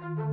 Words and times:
Bye. 0.00 0.29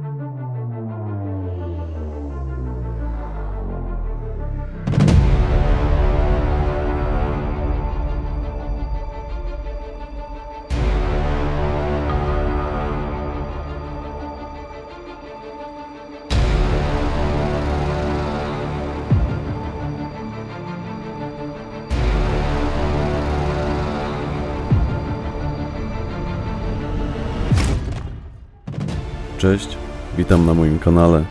Cześć, 29.48 29.78
witam 30.18 30.46
na 30.46 30.54
moim 30.54 30.80
kanale. 30.80 31.26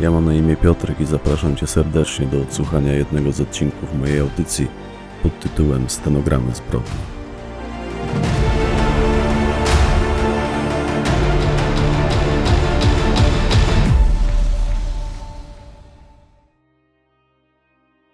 Ja 0.00 0.10
mam 0.10 0.24
na 0.24 0.34
imię 0.34 0.56
Piotrek 0.56 1.00
i 1.00 1.04
zapraszam 1.04 1.56
Cię 1.56 1.66
serdecznie 1.66 2.26
do 2.26 2.42
odsłuchania 2.42 2.92
jednego 2.92 3.32
z 3.32 3.40
odcinków 3.40 3.94
mojej 3.94 4.20
audycji 4.20 4.68
pod 5.22 5.40
tytułem 5.40 5.90
Stenogramy 5.90 6.54
zbrodni. 6.54 6.90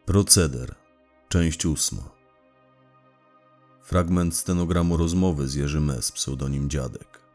Proceder, 0.07 0.75
część 1.29 1.67
ósma. 1.67 2.03
Fragment 3.83 4.37
stenogramu 4.37 4.97
rozmowy 4.97 5.49
z 5.49 5.55
Jerzym 5.55 5.91
S. 5.91 6.13
pseudonim 6.13 6.71
Dziadek. 6.71 7.28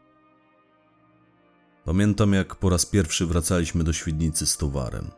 Pamiętam, 1.84 2.32
jak 2.32 2.56
po 2.56 2.70
raz 2.70 2.86
pierwszy 2.86 3.26
wracaliśmy 3.26 3.84
do 3.84 3.92
Świdnicy 3.92 4.46
z 4.46 4.56
towarem. 4.56 5.10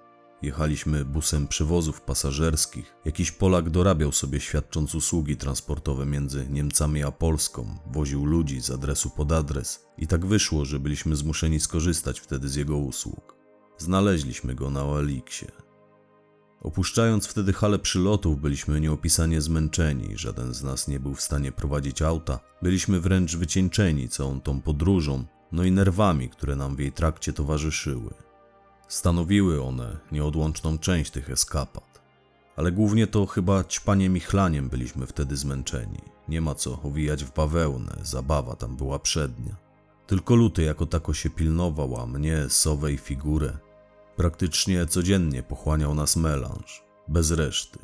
Jechaliśmy 0.43 1.05
busem 1.05 1.49
przewozów 1.49 2.01
pasażerskich. 2.01 2.95
Jakiś 3.05 3.33
Polak 3.33 3.71
dorabiał 3.71 4.13
sobie 4.13 4.41
świadcząc 4.41 4.95
usługi 4.95 5.37
transportowe 5.37 6.07
między 6.07 6.47
Niemcami 6.51 7.03
a 7.05 7.13
Polską. 7.13 7.79
Woził 7.93 8.25
ludzi 8.25 8.61
z 8.61 8.71
adresu 8.71 9.11
pod 9.11 9.33
adres. 9.33 9.87
I 9.99 10.07
tak 10.07 10.27
wyszło, 10.27 10.65
że 10.65 10.81
byliśmy 10.81 11.17
zmuszeni 11.17 11.61
skorzystać 11.61 12.21
wtedy 12.21 12.49
z 12.49 12.55
jego 12.55 12.77
usług. 12.79 13.37
Znaleźliśmy 13.79 14.55
go 14.55 14.71
na 14.71 14.85
Oeliksie. 14.85 15.47
Opuszczając 16.61 17.27
wtedy 17.27 17.53
halę 17.53 17.79
przylotów, 17.79 18.41
byliśmy 18.41 18.81
nieopisanie 18.81 19.41
zmęczeni, 19.41 20.19
żaden 20.19 20.55
z 20.55 20.63
nas 20.63 20.89
nie 20.89 21.01
był 21.01 21.15
w 21.15 21.23
stanie 21.23 21.53
prowadzić 21.53 22.03
auta. 22.03 22.41
Byliśmy 22.63 23.01
wręcz 23.01 23.37
wycieńczeni 23.37 24.09
całą 24.09 24.41
tą 24.41 24.61
podróżą, 24.61 25.25
no 25.53 25.65
i 25.65 25.73
nerwami, 25.73 26.29
które 26.29 26.57
nam 26.57 26.77
w 26.77 26.79
jej 26.79 26.93
trakcie 26.93 27.33
towarzyszyły. 27.33 28.11
Stanowiły 28.89 29.63
one 29.63 29.99
nieodłączną 30.13 30.79
część 30.79 31.11
tych 31.11 31.31
eskapad. 31.31 32.03
Ale 32.57 32.73
głównie 32.73 33.07
to 33.07 33.27
chyba 33.27 33.65
ćpaniem 33.65 34.17
i 34.17 34.21
chlaniem 34.21 34.69
byliśmy 34.69 35.07
wtedy 35.07 35.37
zmęczeni. 35.37 36.01
Nie 36.29 36.41
ma 36.41 36.55
co 36.55 36.83
owijać 36.83 37.25
w 37.25 37.35
bawełnę, 37.35 37.97
zabawa 38.03 38.57
tam 38.57 38.77
była 38.77 38.99
przednia. 38.99 39.57
Tylko 40.07 40.35
luty 40.35 40.63
jako 40.63 40.87
tako 40.87 41.15
się 41.15 41.31
pilnował, 41.31 42.01
a 42.01 42.07
mnie, 42.07 42.47
sowę 42.49 42.93
i 42.93 42.99
figurę. 42.99 43.59
Praktycznie 44.17 44.87
codziennie 44.87 45.43
pochłaniał 45.43 45.95
nas 45.95 46.17
melanż, 46.17 46.83
bez 47.09 47.31
reszty. 47.31 47.79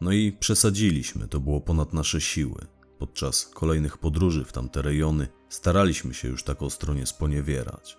No 0.00 0.12
i 0.12 0.32
przesadziliśmy, 0.32 1.28
to 1.28 1.40
było 1.40 1.60
ponad 1.60 1.92
nasze 1.92 2.20
siły. 2.20 2.66
Podczas 2.98 3.46
kolejnych 3.46 3.98
podróży 3.98 4.44
w 4.44 4.52
tamte 4.52 4.82
rejony 4.82 5.28
staraliśmy 5.52 6.14
się 6.14 6.28
już 6.28 6.42
tak 6.42 6.62
ostro 6.62 6.94
nie 6.94 7.06
sponiewierać. 7.06 7.98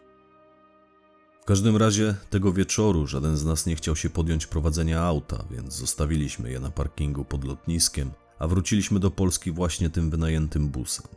W 1.42 1.46
każdym 1.46 1.78
razie 1.78 2.16
tego 2.30 2.54
wieczoru 2.54 3.08
żaden 3.08 3.38
z 3.38 3.46
nas 3.46 3.66
nie 3.66 3.76
chciał 3.76 3.96
się 3.96 4.10
podjąć 4.10 4.48
prowadzenia 4.48 5.02
auta, 5.02 5.46
więc 5.52 5.74
zostawiliśmy 5.74 6.52
je 6.52 6.60
na 6.60 6.72
parkingu 6.72 7.26
pod 7.26 7.44
lotniskiem, 7.44 8.12
a 8.40 8.48
wróciliśmy 8.48 9.00
do 9.00 9.12
Polski 9.12 9.52
właśnie 9.52 9.90
tym 9.90 10.10
wynajętym 10.10 10.70
busem. 10.70 11.08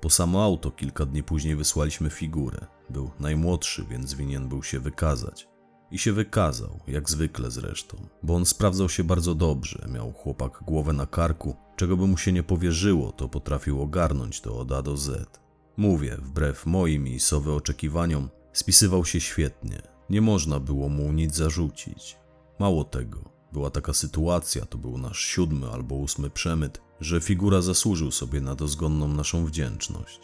Po 0.00 0.10
samo 0.10 0.44
auto 0.44 0.70
kilka 0.70 1.06
dni 1.06 1.22
później 1.22 1.56
wysłaliśmy 1.56 2.10
figurę. 2.10 2.66
Był 2.90 3.10
najmłodszy, 3.20 3.84
więc 3.90 4.14
winien 4.14 4.48
był 4.48 4.62
się 4.62 4.80
wykazać. 4.80 5.48
I 5.90 5.98
się 5.98 6.12
wykazał, 6.12 6.80
jak 6.86 7.10
zwykle 7.10 7.50
zresztą, 7.50 8.08
bo 8.22 8.34
on 8.34 8.46
sprawdzał 8.46 8.88
się 8.88 9.04
bardzo 9.04 9.34
dobrze, 9.34 9.86
miał 9.92 10.12
chłopak 10.12 10.58
głowę 10.62 10.92
na 10.92 11.06
karku, 11.06 11.56
czego 11.76 11.96
by 11.96 12.06
mu 12.06 12.16
się 12.16 12.32
nie 12.32 12.42
powierzyło, 12.42 13.12
to 13.12 13.28
potrafił 13.28 13.82
ogarnąć 13.82 14.40
to 14.40 14.58
od 14.58 14.72
A 14.72 14.82
do 14.82 14.96
Z. 14.96 15.43
Mówię, 15.76 16.16
wbrew 16.22 16.66
moim 16.66 17.08
i 17.08 17.20
sowy 17.20 17.52
oczekiwaniom, 17.52 18.28
spisywał 18.52 19.04
się 19.04 19.20
świetnie. 19.20 19.82
Nie 20.10 20.20
można 20.20 20.60
było 20.60 20.88
mu 20.88 21.12
nic 21.12 21.34
zarzucić. 21.34 22.16
Mało 22.58 22.84
tego, 22.84 23.24
była 23.52 23.70
taka 23.70 23.92
sytuacja, 23.92 24.66
to 24.66 24.78
był 24.78 24.98
nasz 24.98 25.18
siódmy 25.18 25.70
albo 25.70 25.94
ósmy 25.94 26.30
przemyt, 26.30 26.80
że 27.00 27.20
figura 27.20 27.62
zasłużył 27.62 28.10
sobie 28.10 28.40
na 28.40 28.54
dozgonną 28.54 29.08
naszą 29.08 29.46
wdzięczność. 29.46 30.20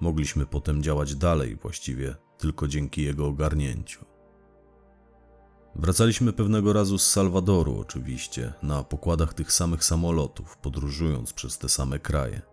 Mogliśmy 0.00 0.46
potem 0.46 0.82
działać 0.82 1.14
dalej, 1.14 1.56
właściwie 1.56 2.16
tylko 2.38 2.68
dzięki 2.68 3.02
jego 3.02 3.26
ogarnięciu. 3.26 4.04
Wracaliśmy 5.74 6.32
pewnego 6.32 6.72
razu 6.72 6.98
z 6.98 7.06
Salwadoru, 7.06 7.80
oczywiście, 7.80 8.52
na 8.62 8.84
pokładach 8.84 9.34
tych 9.34 9.52
samych 9.52 9.84
samolotów, 9.84 10.56
podróżując 10.56 11.32
przez 11.32 11.58
te 11.58 11.68
same 11.68 11.98
kraje. 11.98 12.51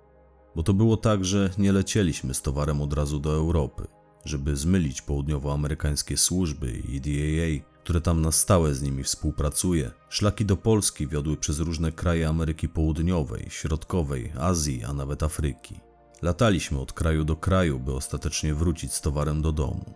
Bo 0.56 0.64
to 0.64 0.74
było 0.74 0.98
tak, 0.98 1.26
że 1.26 1.50
nie 1.58 1.72
lecieliśmy 1.72 2.34
z 2.34 2.42
towarem 2.42 2.82
od 2.82 2.94
razu 2.94 3.20
do 3.20 3.34
Europy, 3.34 3.88
żeby 4.26 4.56
zmylić 4.56 5.02
południowoamerykańskie 5.02 6.18
służby 6.18 6.72
i 6.72 7.02
DAA, 7.02 7.70
które 7.84 8.02
tam 8.02 8.22
na 8.22 8.32
stałe 8.32 8.76
z 8.76 8.82
nimi 8.82 9.04
współpracuje. 9.04 9.92
Szlaki 10.10 10.46
do 10.46 10.58
Polski 10.58 11.08
wiodły 11.08 11.38
przez 11.38 11.60
różne 11.60 11.92
kraje 11.92 12.30
Ameryki 12.30 12.70
Południowej, 12.70 13.46
Środkowej, 13.50 14.32
Azji, 14.40 14.84
a 14.84 14.94
nawet 14.94 15.24
Afryki. 15.24 15.80
Lataliśmy 16.22 16.80
od 16.80 16.94
kraju 16.94 17.24
do 17.24 17.36
kraju, 17.36 17.80
by 17.80 17.94
ostatecznie 17.94 18.54
wrócić 18.54 18.94
z 18.94 19.02
towarem 19.02 19.42
do 19.42 19.52
domu. 19.52 19.94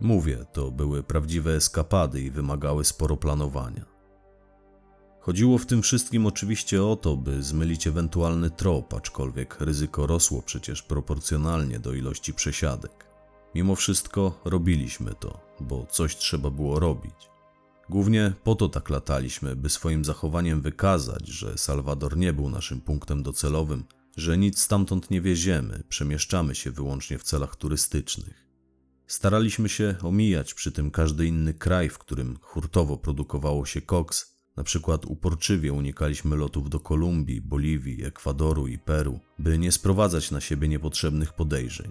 Mówię, 0.00 0.44
to 0.52 0.70
były 0.70 1.02
prawdziwe 1.02 1.56
eskapady 1.56 2.20
i 2.20 2.30
wymagały 2.30 2.84
sporo 2.84 3.16
planowania. 3.16 3.93
Chodziło 5.24 5.58
w 5.58 5.66
tym 5.66 5.82
wszystkim 5.82 6.26
oczywiście 6.26 6.84
o 6.84 6.96
to, 6.96 7.16
by 7.16 7.42
zmylić 7.42 7.86
ewentualny 7.86 8.50
trop, 8.50 8.94
aczkolwiek 8.94 9.60
ryzyko 9.60 10.06
rosło 10.06 10.42
przecież 10.42 10.82
proporcjonalnie 10.82 11.78
do 11.78 11.92
ilości 11.92 12.34
przesiadek. 12.34 13.06
Mimo 13.54 13.74
wszystko 13.74 14.40
robiliśmy 14.44 15.14
to, 15.20 15.40
bo 15.60 15.86
coś 15.86 16.16
trzeba 16.16 16.50
było 16.50 16.80
robić. 16.80 17.14
Głównie 17.90 18.32
po 18.44 18.54
to 18.54 18.68
tak 18.68 18.90
lataliśmy, 18.90 19.56
by 19.56 19.70
swoim 19.70 20.04
zachowaniem 20.04 20.60
wykazać, 20.60 21.28
że 21.28 21.58
Salwador 21.58 22.16
nie 22.16 22.32
był 22.32 22.50
naszym 22.50 22.80
punktem 22.80 23.22
docelowym, 23.22 23.84
że 24.16 24.38
nic 24.38 24.58
stamtąd 24.58 25.10
nie 25.10 25.20
wieziemy, 25.20 25.82
przemieszczamy 25.88 26.54
się 26.54 26.70
wyłącznie 26.70 27.18
w 27.18 27.22
celach 27.22 27.56
turystycznych. 27.56 28.46
Staraliśmy 29.06 29.68
się 29.68 29.94
omijać 30.02 30.54
przy 30.54 30.72
tym 30.72 30.90
każdy 30.90 31.26
inny 31.26 31.54
kraj, 31.54 31.88
w 31.88 31.98
którym 31.98 32.38
hurtowo 32.42 32.96
produkowało 32.96 33.66
się 33.66 33.80
koks. 33.80 34.33
Na 34.56 34.64
przykład 34.64 35.04
uporczywie 35.04 35.72
unikaliśmy 35.72 36.36
lotów 36.36 36.70
do 36.70 36.80
Kolumbii, 36.80 37.40
Boliwii, 37.40 38.04
Ekwadoru 38.04 38.66
i 38.66 38.78
Peru, 38.78 39.20
by 39.38 39.58
nie 39.58 39.72
sprowadzać 39.72 40.30
na 40.30 40.40
siebie 40.40 40.68
niepotrzebnych 40.68 41.32
podejrzeń. 41.32 41.90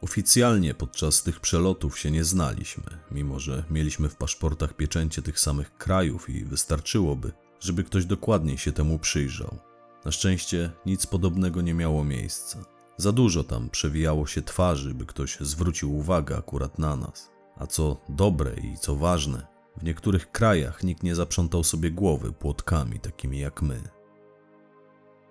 Oficjalnie 0.00 0.74
podczas 0.74 1.22
tych 1.22 1.40
przelotów 1.40 1.98
się 1.98 2.10
nie 2.10 2.24
znaliśmy, 2.24 2.84
mimo 3.10 3.38
że 3.38 3.64
mieliśmy 3.70 4.08
w 4.08 4.16
paszportach 4.16 4.76
pieczęcie 4.76 5.22
tych 5.22 5.40
samych 5.40 5.76
krajów 5.76 6.30
i 6.30 6.44
wystarczyłoby, 6.44 7.32
żeby 7.60 7.84
ktoś 7.84 8.04
dokładniej 8.04 8.58
się 8.58 8.72
temu 8.72 8.98
przyjrzał. 8.98 9.58
Na 10.04 10.12
szczęście 10.12 10.70
nic 10.86 11.06
podobnego 11.06 11.60
nie 11.62 11.74
miało 11.74 12.04
miejsca. 12.04 12.64
Za 12.96 13.12
dużo 13.12 13.44
tam 13.44 13.70
przewijało 13.70 14.26
się 14.26 14.42
twarzy, 14.42 14.94
by 14.94 15.06
ktoś 15.06 15.36
zwrócił 15.40 15.96
uwagę 15.96 16.36
akurat 16.36 16.78
na 16.78 16.96
nas. 16.96 17.30
A 17.56 17.66
co 17.66 18.00
dobre 18.08 18.54
i 18.54 18.78
co 18.78 18.96
ważne, 18.96 19.46
w 19.76 19.84
niektórych 19.84 20.30
krajach 20.30 20.84
nikt 20.84 21.02
nie 21.02 21.14
zaprzątał 21.14 21.64
sobie 21.64 21.90
głowy 21.90 22.32
płotkami 22.32 23.00
takimi 23.00 23.38
jak 23.38 23.62
my. 23.62 23.82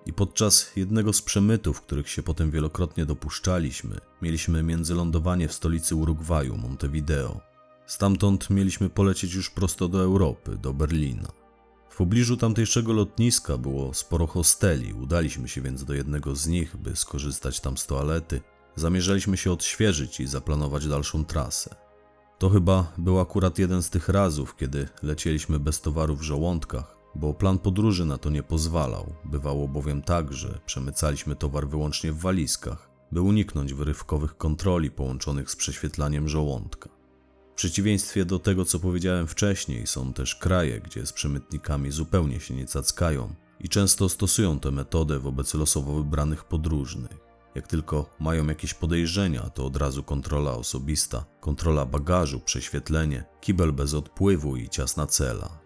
I 0.05 0.13
podczas 0.13 0.71
jednego 0.75 1.13
z 1.13 1.21
przemytów, 1.21 1.81
których 1.81 2.09
się 2.09 2.23
potem 2.23 2.51
wielokrotnie 2.51 3.05
dopuszczaliśmy, 3.05 3.99
mieliśmy 4.21 4.63
międzylądowanie 4.63 5.47
w 5.47 5.53
stolicy 5.53 5.95
Urugwaju, 5.95 6.57
Montevideo. 6.57 7.41
Stamtąd 7.85 8.49
mieliśmy 8.49 8.89
polecieć 8.89 9.33
już 9.33 9.49
prosto 9.49 9.87
do 9.87 10.01
Europy, 10.01 10.57
do 10.57 10.73
Berlina. 10.73 11.31
W 11.89 11.97
pobliżu 11.97 12.37
tamtejszego 12.37 12.93
lotniska 12.93 13.57
było 13.57 13.93
sporo 13.93 14.27
hosteli, 14.27 14.93
udaliśmy 14.93 15.47
się 15.47 15.61
więc 15.61 15.83
do 15.83 15.93
jednego 15.93 16.35
z 16.35 16.47
nich, 16.47 16.77
by 16.77 16.95
skorzystać 16.95 17.59
tam 17.59 17.77
z 17.77 17.87
toalety. 17.87 18.41
Zamierzaliśmy 18.75 19.37
się 19.37 19.51
odświeżyć 19.51 20.19
i 20.19 20.27
zaplanować 20.27 20.87
dalszą 20.87 21.25
trasę. 21.25 21.75
To 22.41 22.49
chyba 22.49 22.93
był 22.97 23.19
akurat 23.19 23.59
jeden 23.59 23.83
z 23.83 23.89
tych 23.89 24.09
razów, 24.09 24.55
kiedy 24.55 24.87
lecieliśmy 25.03 25.59
bez 25.59 25.81
towaru 25.81 26.15
w 26.15 26.21
żołądkach, 26.21 26.97
bo 27.15 27.33
plan 27.33 27.59
podróży 27.59 28.05
na 28.05 28.17
to 28.17 28.29
nie 28.29 28.43
pozwalał. 28.43 29.13
Bywało 29.25 29.67
bowiem 29.67 30.01
tak, 30.01 30.33
że 30.33 30.59
przemycaliśmy 30.65 31.35
towar 31.35 31.67
wyłącznie 31.67 32.11
w 32.11 32.19
walizkach, 32.19 32.89
by 33.11 33.21
uniknąć 33.21 33.73
wyrywkowych 33.73 34.37
kontroli 34.37 34.91
połączonych 34.91 35.51
z 35.51 35.55
prześwietlaniem 35.55 36.29
żołądka. 36.29 36.89
przeciwieństwie 37.55 38.25
do 38.25 38.39
tego, 38.39 38.65
co 38.65 38.79
powiedziałem 38.79 39.27
wcześniej, 39.27 39.87
są 39.87 40.13
też 40.13 40.35
kraje, 40.35 40.79
gdzie 40.79 41.05
z 41.05 41.13
przemytnikami 41.13 41.91
zupełnie 41.91 42.39
się 42.39 42.53
nie 42.53 42.65
cackają 42.65 43.35
i 43.59 43.69
często 43.69 44.09
stosują 44.09 44.59
tę 44.59 44.71
metodę 44.71 45.19
wobec 45.19 45.53
losowo 45.53 45.93
wybranych 45.93 46.43
podróżnych. 46.43 47.30
Jak 47.55 47.67
tylko 47.67 48.09
mają 48.19 48.47
jakieś 48.47 48.73
podejrzenia, 48.73 49.49
to 49.49 49.65
od 49.65 49.77
razu 49.77 50.03
kontrola 50.03 50.51
osobista, 50.51 51.25
kontrola 51.39 51.85
bagażu, 51.85 52.39
prześwietlenie, 52.39 53.23
kibel 53.41 53.73
bez 53.73 53.93
odpływu 53.93 54.55
i 54.57 54.69
ciasna 54.69 55.07
cela. 55.07 55.61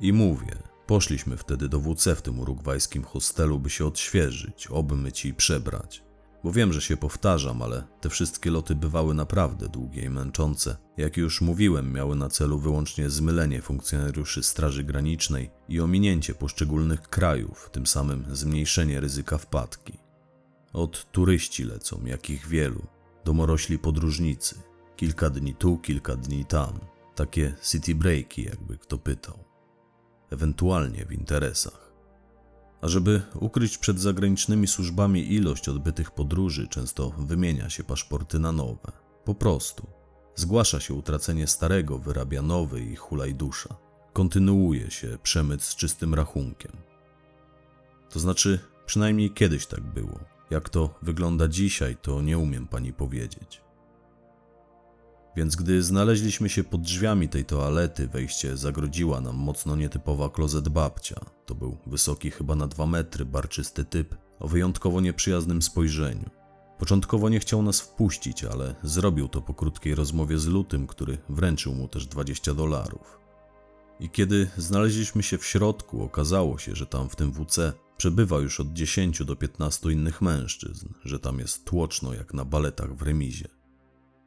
I 0.00 0.12
mówię, 0.12 0.62
poszliśmy 0.86 1.36
wtedy 1.36 1.68
do 1.68 1.80
WC 1.80 2.14
w 2.14 2.22
tym 2.22 2.40
urugwajskim 2.40 3.04
hostelu, 3.04 3.58
by 3.58 3.70
się 3.70 3.86
odświeżyć, 3.86 4.66
obmyć 4.66 5.24
i 5.24 5.34
przebrać. 5.34 6.04
Bo 6.44 6.52
wiem, 6.52 6.72
że 6.72 6.80
się 6.80 6.96
powtarzam, 6.96 7.62
ale 7.62 7.86
te 8.00 8.10
wszystkie 8.10 8.50
loty 8.50 8.74
bywały 8.74 9.14
naprawdę 9.14 9.68
długie 9.68 10.02
i 10.02 10.10
męczące. 10.10 10.76
Jak 10.96 11.16
już 11.16 11.40
mówiłem, 11.40 11.92
miały 11.92 12.16
na 12.16 12.28
celu 12.28 12.58
wyłącznie 12.58 13.10
zmylenie 13.10 13.62
funkcjonariuszy 13.62 14.42
Straży 14.42 14.84
Granicznej 14.84 15.50
i 15.68 15.80
ominięcie 15.80 16.34
poszczególnych 16.34 17.02
krajów, 17.02 17.70
tym 17.72 17.86
samym 17.86 18.24
zmniejszenie 18.32 19.00
ryzyka 19.00 19.38
wpadki. 19.38 20.01
Od 20.72 21.12
turyści 21.12 21.64
lecą, 21.64 22.00
jakich 22.04 22.46
wielu, 22.46 22.82
domorośli 23.24 23.78
podróżnicy. 23.78 24.62
Kilka 24.96 25.30
dni 25.30 25.54
tu, 25.54 25.78
kilka 25.78 26.16
dni 26.16 26.44
tam. 26.44 26.78
Takie 27.14 27.54
city 27.62 27.94
breaki, 27.94 28.44
jakby 28.44 28.78
kto 28.78 28.98
pytał. 28.98 29.44
Ewentualnie 30.30 31.06
w 31.06 31.12
interesach. 31.12 31.92
A 32.80 32.88
żeby 32.88 33.22
ukryć 33.34 33.78
przed 33.78 34.00
zagranicznymi 34.00 34.66
służbami 34.66 35.32
ilość 35.32 35.68
odbytych 35.68 36.10
podróży, 36.10 36.68
często 36.68 37.10
wymienia 37.10 37.70
się 37.70 37.84
paszporty 37.84 38.38
na 38.38 38.52
nowe. 38.52 38.92
Po 39.24 39.34
prostu. 39.34 39.86
Zgłasza 40.34 40.80
się 40.80 40.94
utracenie 40.94 41.46
starego, 41.46 41.98
wyrabia 41.98 42.42
nowy 42.42 42.84
i 42.84 42.96
hulaj 42.96 43.34
dusza. 43.34 43.76
Kontynuuje 44.12 44.90
się 44.90 45.18
przemyt 45.22 45.62
z 45.62 45.76
czystym 45.76 46.14
rachunkiem. 46.14 46.72
To 48.10 48.20
znaczy, 48.20 48.58
przynajmniej 48.86 49.30
kiedyś 49.30 49.66
tak 49.66 49.80
było. 49.80 50.31
Jak 50.52 50.68
to 50.68 50.94
wygląda 51.02 51.48
dzisiaj, 51.48 51.96
to 52.02 52.22
nie 52.22 52.38
umiem 52.38 52.66
pani 52.66 52.92
powiedzieć. 52.92 53.62
Więc 55.36 55.56
gdy 55.56 55.82
znaleźliśmy 55.82 56.48
się 56.48 56.64
pod 56.64 56.80
drzwiami 56.80 57.28
tej 57.28 57.44
toalety, 57.44 58.08
wejście 58.08 58.56
zagrodziła 58.56 59.20
nam 59.20 59.36
mocno 59.36 59.76
nietypowa 59.76 60.28
klozet 60.28 60.68
babcia. 60.68 61.20
To 61.46 61.54
był 61.54 61.76
wysoki 61.86 62.30
chyba 62.30 62.54
na 62.54 62.66
dwa 62.66 62.86
metry, 62.86 63.24
barczysty 63.24 63.84
typ 63.84 64.14
o 64.40 64.48
wyjątkowo 64.48 65.00
nieprzyjaznym 65.00 65.62
spojrzeniu. 65.62 66.30
Początkowo 66.78 67.28
nie 67.28 67.40
chciał 67.40 67.62
nas 67.62 67.80
wpuścić, 67.80 68.44
ale 68.44 68.74
zrobił 68.82 69.28
to 69.28 69.42
po 69.42 69.54
krótkiej 69.54 69.94
rozmowie 69.94 70.38
z 70.38 70.46
Lutym, 70.46 70.86
który 70.86 71.18
wręczył 71.28 71.74
mu 71.74 71.88
też 71.88 72.06
20 72.06 72.54
dolarów. 72.54 73.18
I 74.00 74.10
kiedy 74.10 74.50
znaleźliśmy 74.56 75.22
się 75.22 75.38
w 75.38 75.46
środku, 75.46 76.02
okazało 76.02 76.58
się, 76.58 76.74
że 76.74 76.86
tam 76.86 77.08
w 77.08 77.16
tym 77.16 77.32
WC 77.32 77.72
przebywa 78.02 78.40
już 78.40 78.60
od 78.60 78.72
10 78.72 79.24
do 79.24 79.36
15 79.36 79.92
innych 79.92 80.22
mężczyzn, 80.22 80.88
że 81.04 81.18
tam 81.18 81.38
jest 81.38 81.64
tłoczno 81.64 82.14
jak 82.14 82.34
na 82.34 82.44
baletach 82.44 82.96
w 82.96 83.02
remizie. 83.02 83.48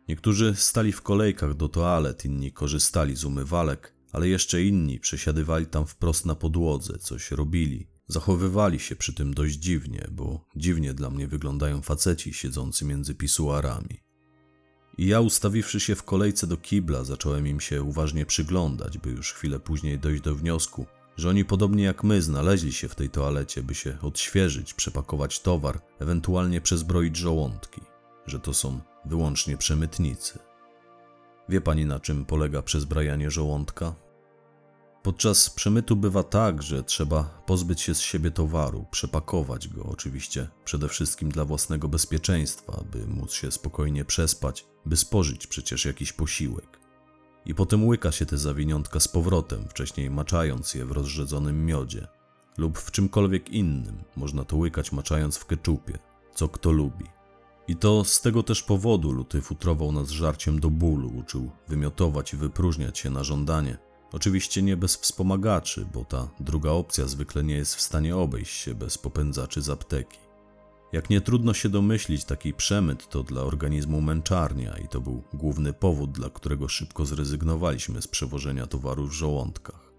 Niektórzy 0.08 0.54
stali 0.58 0.92
w 0.92 1.02
kolejkach 1.02 1.54
do 1.54 1.70
toalet, 1.70 2.26
inni 2.26 2.52
korzystali 2.52 3.16
z 3.16 3.24
umywalek, 3.26 3.94
ale 4.12 4.28
jeszcze 4.28 4.64
inni 4.64 5.00
przesiadywali 5.00 5.66
tam 5.66 5.88
wprost 5.88 6.26
na 6.26 6.36
podłodze, 6.36 6.98
coś 6.98 7.32
robili. 7.32 7.88
Zachowywali 8.08 8.80
się 8.80 8.96
przy 8.96 9.14
tym 9.14 9.34
dość 9.34 9.56
dziwnie, 9.56 10.08
bo 10.12 10.46
dziwnie 10.56 10.94
dla 10.94 11.10
mnie 11.10 11.28
wyglądają 11.28 11.82
faceci 11.82 12.34
siedzący 12.34 12.86
między 12.86 13.16
pisuarami. 13.16 14.00
I 14.98 15.08
ja, 15.08 15.22
ustawiwszy 15.22 15.80
się 15.80 15.96
w 15.96 16.04
kolejce 16.04 16.48
do 16.48 16.58
kibla, 16.58 17.04
zacząłem 17.04 17.48
im 17.48 17.60
się 17.60 17.84
uważnie 17.84 18.26
przyglądać, 18.26 18.98
by 18.98 19.10
już 19.10 19.34
chwilę 19.34 19.60
później 19.60 20.00
dojść 20.00 20.22
do 20.22 20.36
wniosku, 20.36 20.86
że 21.18 21.30
oni 21.30 21.46
podobnie 21.46 21.84
jak 21.84 22.04
my 22.04 22.22
znaleźli 22.22 22.74
się 22.74 22.90
w 22.90 22.96
tej 22.96 23.10
toalecie, 23.10 23.64
by 23.64 23.76
się 23.76 23.98
odświeżyć, 24.02 24.74
przepakować 24.74 25.40
towar, 25.40 25.82
ewentualnie 26.00 26.62
przezbroić 26.62 27.18
żołądki, 27.18 27.82
że 28.26 28.40
to 28.40 28.54
są 28.54 28.80
wyłącznie 29.06 29.58
przemytnicy. 29.58 30.40
Wie 31.50 31.62
pani 31.62 31.86
na 31.86 32.00
czym 32.00 32.26
polega 32.26 32.62
przezbrajanie 32.62 33.32
żołądka? 33.32 33.96
Podczas 35.04 35.50
przemytu 35.50 35.96
bywa 35.96 36.24
tak, 36.24 36.64
że 36.64 36.84
trzeba 36.84 37.24
pozbyć 37.24 37.82
się 37.82 37.96
z 37.96 38.02
siebie 38.02 38.32
towaru, 38.32 38.86
przepakować 38.92 39.68
go, 39.68 39.84
oczywiście 39.84 40.48
przede 40.64 40.90
wszystkim 40.90 41.30
dla 41.32 41.46
własnego 41.46 41.88
bezpieczeństwa, 41.88 42.84
by 42.92 43.08
móc 43.08 43.34
się 43.34 43.52
spokojnie 43.52 44.06
przespać, 44.06 44.66
by 44.86 44.98
spożyć 44.98 45.48
przecież 45.48 45.86
jakiś 45.86 46.14
posiłek. 46.14 46.85
I 47.46 47.56
potem 47.56 47.88
łyka 47.88 48.12
się 48.12 48.26
te 48.26 48.38
zawiniątka 48.38 49.00
z 49.00 49.08
powrotem, 49.08 49.68
wcześniej 49.70 50.10
maczając 50.10 50.74
je 50.74 50.86
w 50.86 50.92
rozrzedzonym 50.92 51.66
miodzie 51.66 52.08
lub 52.58 52.80
w 52.80 52.92
czymkolwiek 52.92 53.50
innym, 53.50 54.04
można 54.16 54.44
to 54.44 54.58
łykać 54.58 54.92
maczając 54.92 55.38
w 55.38 55.46
keczupie, 55.46 55.98
co 56.36 56.48
kto 56.48 56.72
lubi. 56.72 57.06
I 57.68 57.76
to 57.76 58.04
z 58.04 58.22
tego 58.22 58.44
też 58.44 58.64
powodu 58.64 59.12
Luty 59.12 59.42
futrował 59.42 59.92
nas 59.92 60.10
żarciem 60.10 60.60
do 60.60 60.70
bólu, 60.70 61.18
uczył 61.18 61.52
wymiotować 61.68 62.34
i 62.34 62.38
wypróżniać 62.38 63.00
się 63.00 63.10
na 63.10 63.24
żądanie. 63.24 63.78
Oczywiście 64.12 64.62
nie 64.62 64.78
bez 64.78 64.96
wspomagaczy, 64.96 65.86
bo 65.94 66.06
ta 66.06 66.28
druga 66.40 66.70
opcja 66.70 67.08
zwykle 67.08 67.44
nie 67.44 67.56
jest 67.56 67.76
w 67.76 67.82
stanie 67.82 68.16
obejść 68.18 68.54
się 68.54 68.76
bez 68.76 68.98
popędzaczy 68.98 69.62
z 69.62 69.70
apteki. 69.70 70.25
Jak 70.92 71.10
nie 71.10 71.22
trudno 71.22 71.54
się 71.54 71.70
domyślić, 71.70 72.26
taki 72.26 72.54
przemyt 72.54 73.10
to 73.10 73.24
dla 73.24 73.42
organizmu 73.42 74.02
męczarnia 74.02 74.78
i 74.78 74.88
to 74.88 75.02
był 75.02 75.24
główny 75.34 75.74
powód, 75.74 76.12
dla 76.12 76.30
którego 76.30 76.68
szybko 76.68 77.06
zrezygnowaliśmy 77.06 78.02
z 78.02 78.08
przewożenia 78.08 78.68
towaru 78.68 79.08
w 79.08 79.12
żołądkach. 79.12 79.92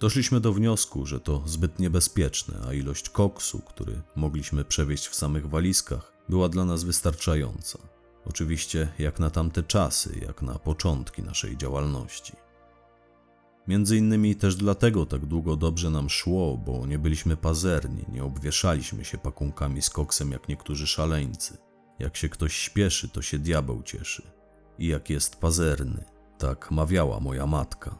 Doszliśmy 0.00 0.40
do 0.40 0.52
wniosku, 0.52 1.06
że 1.06 1.20
to 1.20 1.42
zbyt 1.46 1.78
niebezpieczne, 1.78 2.54
a 2.68 2.72
ilość 2.72 3.08
koksu, 3.08 3.60
który 3.60 4.02
mogliśmy 4.16 4.64
przewieźć 4.64 5.08
w 5.08 5.14
samych 5.14 5.48
walizkach, 5.48 6.12
była 6.28 6.48
dla 6.48 6.64
nas 6.64 6.84
wystarczająca. 6.84 7.78
Oczywiście 8.24 8.92
jak 8.98 9.18
na 9.18 9.30
tamte 9.30 9.62
czasy, 9.62 10.20
jak 10.26 10.42
na 10.42 10.58
początki 10.58 11.22
naszej 11.22 11.56
działalności. 11.56 12.41
Między 13.68 13.96
innymi 13.96 14.36
też 14.36 14.56
dlatego 14.56 15.06
tak 15.06 15.26
długo 15.26 15.56
dobrze 15.56 15.90
nam 15.90 16.10
szło, 16.10 16.56
bo 16.56 16.86
nie 16.86 16.98
byliśmy 16.98 17.36
pazerni, 17.36 18.04
nie 18.12 18.24
obwieszaliśmy 18.24 19.04
się 19.04 19.18
pakunkami 19.18 19.82
z 19.82 19.90
koksem 19.90 20.32
jak 20.32 20.48
niektórzy 20.48 20.86
szaleńcy. 20.86 21.58
Jak 21.98 22.16
się 22.16 22.28
ktoś 22.28 22.56
śpieszy, 22.56 23.08
to 23.08 23.22
się 23.22 23.38
diabeł 23.38 23.82
cieszy. 23.82 24.22
I 24.78 24.86
jak 24.86 25.10
jest 25.10 25.36
pazerny, 25.36 26.04
tak 26.38 26.70
mawiała 26.70 27.20
moja 27.20 27.46
matka. 27.46 27.98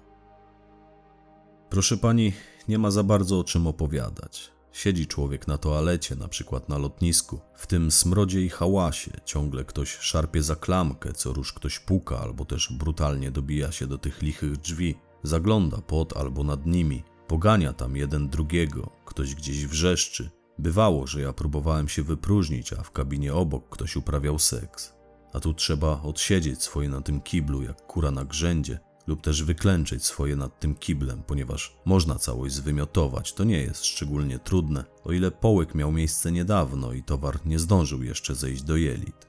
Proszę 1.71 1.97
pani, 1.97 2.33
nie 2.69 2.79
ma 2.79 2.91
za 2.91 3.03
bardzo 3.03 3.39
o 3.39 3.45
czym 3.45 3.67
opowiadać. 3.67 4.53
Siedzi 4.73 5.07
człowiek 5.07 5.49
na 5.49 5.59
toalecie, 5.59 6.17
na 6.17 6.29
przykład 6.29 6.69
na 6.69 6.79
lotnisku, 6.79 7.41
w 7.55 7.67
tym 7.67 7.91
smrodzie 7.91 8.41
i 8.41 8.49
hałasie, 8.49 9.11
ciągle 9.25 9.65
ktoś 9.65 9.99
szarpie 9.99 10.43
za 10.43 10.57
klamkę, 10.57 11.13
co 11.13 11.33
róż 11.33 11.53
ktoś 11.53 11.79
puka, 11.79 12.19
albo 12.19 12.45
też 12.45 12.73
brutalnie 12.73 13.31
dobija 13.31 13.73
się 13.73 13.87
do 13.87 13.99
tych 13.99 14.23
lichych 14.23 14.57
drzwi, 14.57 14.95
zagląda 15.23 15.79
pod 15.79 16.17
albo 16.17 16.45
nad 16.45 16.67
nimi, 16.67 17.05
pogania 17.29 17.73
tam 17.73 17.97
jeden 17.97 18.29
drugiego, 18.29 18.91
ktoś 19.05 19.35
gdzieś 19.35 19.67
wrzeszczy. 19.67 20.31
Bywało, 20.59 21.07
że 21.07 21.21
ja 21.21 21.33
próbowałem 21.33 21.89
się 21.89 22.03
wypróżnić, 22.03 22.73
a 22.73 22.83
w 22.83 22.91
kabinie 22.91 23.35
obok 23.35 23.69
ktoś 23.71 23.97
uprawiał 23.97 24.39
seks. 24.39 24.93
A 25.33 25.41
tu 25.41 25.55
trzeba 25.55 26.03
odsiedzieć 26.03 26.63
swoje 26.63 26.89
na 26.89 27.01
tym 27.01 27.21
kiblu 27.21 27.63
jak 27.63 27.87
kura 27.87 28.11
na 28.11 28.25
grzędzie, 28.25 28.79
lub 29.07 29.21
też 29.21 29.43
wyklęczeć 29.43 30.05
swoje 30.05 30.37
nad 30.37 30.61
tym 30.61 30.75
kiblem, 30.75 31.23
ponieważ 31.23 31.77
można 31.85 32.19
całość 32.19 32.55
zwymiotować, 32.55 33.33
to 33.33 33.45
nie 33.45 33.59
jest 33.59 33.85
szczególnie 33.85 34.39
trudne, 34.39 34.85
o 35.05 35.13
ile 35.13 35.31
połyk 35.31 35.75
miał 35.75 35.93
miejsce 35.93 36.33
niedawno 36.33 36.93
i 36.93 37.03
towar 37.03 37.47
nie 37.47 37.59
zdążył 37.59 38.03
jeszcze 38.03 38.35
zejść 38.35 38.63
do 38.63 38.77
jelit. 38.77 39.27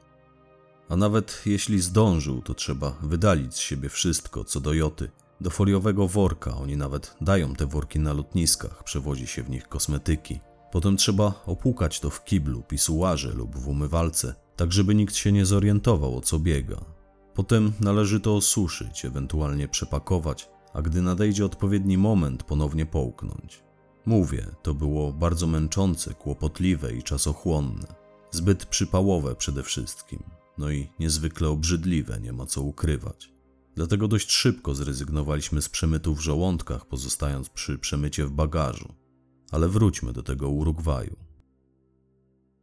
A 0.90 0.96
nawet 0.96 1.42
jeśli 1.46 1.82
zdążył, 1.82 2.42
to 2.42 2.54
trzeba 2.54 2.98
wydalić 3.02 3.54
z 3.54 3.60
siebie 3.60 3.90
wszystko, 3.90 4.44
co 4.44 4.60
do 4.60 4.74
joty. 4.74 5.10
Do 5.44 5.50
foliowego 5.50 6.08
worka, 6.08 6.56
oni 6.56 6.78
nawet 6.78 7.16
dają 7.22 7.54
te 7.54 7.66
worki 7.66 8.00
na 8.00 8.14
lotniskach, 8.14 8.84
przewozi 8.84 9.28
się 9.28 9.44
w 9.44 9.50
nich 9.50 9.68
kosmetyki. 9.68 10.40
Potem 10.72 10.98
trzeba 10.98 11.44
opłukać 11.46 12.00
to 12.00 12.10
w 12.10 12.24
kiblu, 12.24 12.62
pisuarze 12.62 13.34
lub 13.34 13.56
w 13.56 13.68
umywalce, 13.68 14.36
tak 14.56 14.74
żeby 14.74 14.96
nikt 14.96 15.16
się 15.16 15.32
nie 15.32 15.46
zorientował 15.46 16.18
o 16.18 16.22
co 16.22 16.40
biega. 16.40 16.86
Potem 17.34 17.74
należy 17.80 18.20
to 18.20 18.36
osuszyć, 18.36 19.06
ewentualnie 19.06 19.68
przepakować, 19.68 20.50
a 20.74 20.82
gdy 20.82 21.02
nadejdzie 21.02 21.46
odpowiedni 21.46 21.98
moment, 21.98 22.44
ponownie 22.44 22.86
połknąć. 22.86 23.64
Mówię, 24.06 24.46
to 24.62 24.74
było 24.74 25.14
bardzo 25.14 25.48
męczące, 25.48 26.14
kłopotliwe 26.14 26.94
i 26.94 27.04
czasochłonne. 27.04 27.88
Zbyt 28.32 28.66
przypałowe 28.66 29.36
przede 29.36 29.64
wszystkim, 29.64 30.24
no 30.58 30.72
i 30.72 30.90
niezwykle 31.00 31.50
obrzydliwe, 31.50 32.20
nie 32.20 32.34
ma 32.34 32.46
co 32.46 32.62
ukrywać. 32.62 33.33
Dlatego 33.76 34.08
dość 34.08 34.32
szybko 34.32 34.76
zrezygnowaliśmy 34.76 35.62
z 35.62 35.70
przemytu 35.70 36.16
w 36.16 36.22
żołądkach, 36.22 36.86
pozostając 36.86 37.50
przy 37.50 37.78
przemycie 37.78 38.26
w 38.26 38.32
bagażu. 38.32 38.94
Ale 39.52 39.70
wróćmy 39.70 40.14
do 40.14 40.24
tego 40.24 40.50
Urugwaju. 40.50 41.16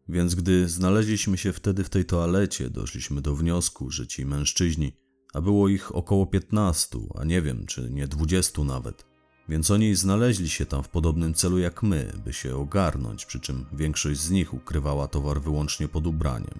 Więc 0.08 0.34
gdy 0.34 0.68
znaleźliśmy 0.68 1.38
się 1.38 1.52
wtedy 1.52 1.84
w 1.84 1.90
tej 1.90 2.04
toalecie, 2.04 2.70
doszliśmy 2.70 3.22
do 3.22 3.36
wniosku, 3.36 3.90
że 3.90 4.06
ci 4.06 4.26
mężczyźni 4.26 4.92
a 5.34 5.40
było 5.40 5.68
ich 5.68 5.94
około 5.94 6.26
15, 6.26 6.98
a 7.18 7.24
nie 7.24 7.42
wiem, 7.42 7.66
czy 7.66 7.90
nie 7.90 8.08
20 8.08 8.64
nawet. 8.64 9.04
Więc 9.48 9.70
oni 9.70 9.94
znaleźli 9.94 10.48
się 10.48 10.66
tam 10.66 10.82
w 10.82 10.88
podobnym 10.88 11.34
celu 11.34 11.58
jak 11.58 11.82
my, 11.82 12.12
by 12.24 12.32
się 12.32 12.56
ogarnąć, 12.56 13.26
przy 13.26 13.40
czym 13.40 13.66
większość 13.72 14.20
z 14.20 14.30
nich 14.30 14.54
ukrywała 14.54 15.08
towar 15.08 15.40
wyłącznie 15.40 15.88
pod 15.88 16.06
ubraniem. 16.06 16.58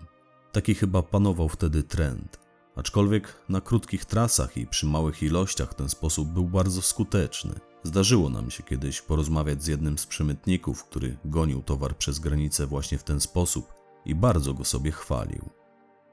Taki 0.53 0.75
chyba 0.75 1.03
panował 1.03 1.49
wtedy 1.49 1.83
trend. 1.83 2.39
Aczkolwiek 2.81 3.43
na 3.49 3.61
krótkich 3.61 4.05
trasach 4.05 4.57
i 4.57 4.67
przy 4.67 4.87
małych 4.87 5.23
ilościach 5.23 5.75
ten 5.75 5.89
sposób 5.89 6.29
był 6.29 6.49
bardzo 6.49 6.83
skuteczny. 6.83 7.55
Zdarzyło 7.83 8.29
nam 8.29 8.51
się 8.51 8.63
kiedyś 8.63 9.03
porozmawiać 9.03 9.63
z 9.63 9.67
jednym 9.67 9.99
z 9.99 10.07
przemytników, 10.07 10.85
który 10.85 11.19
gonił 11.25 11.63
towar 11.63 11.97
przez 11.97 12.19
granicę 12.19 12.67
właśnie 12.67 12.99
w 12.99 13.03
ten 13.03 13.21
sposób 13.21 13.73
i 14.05 14.15
bardzo 14.15 14.55
go 14.55 14.65
sobie 14.65 14.93
chwalił. 14.93 15.51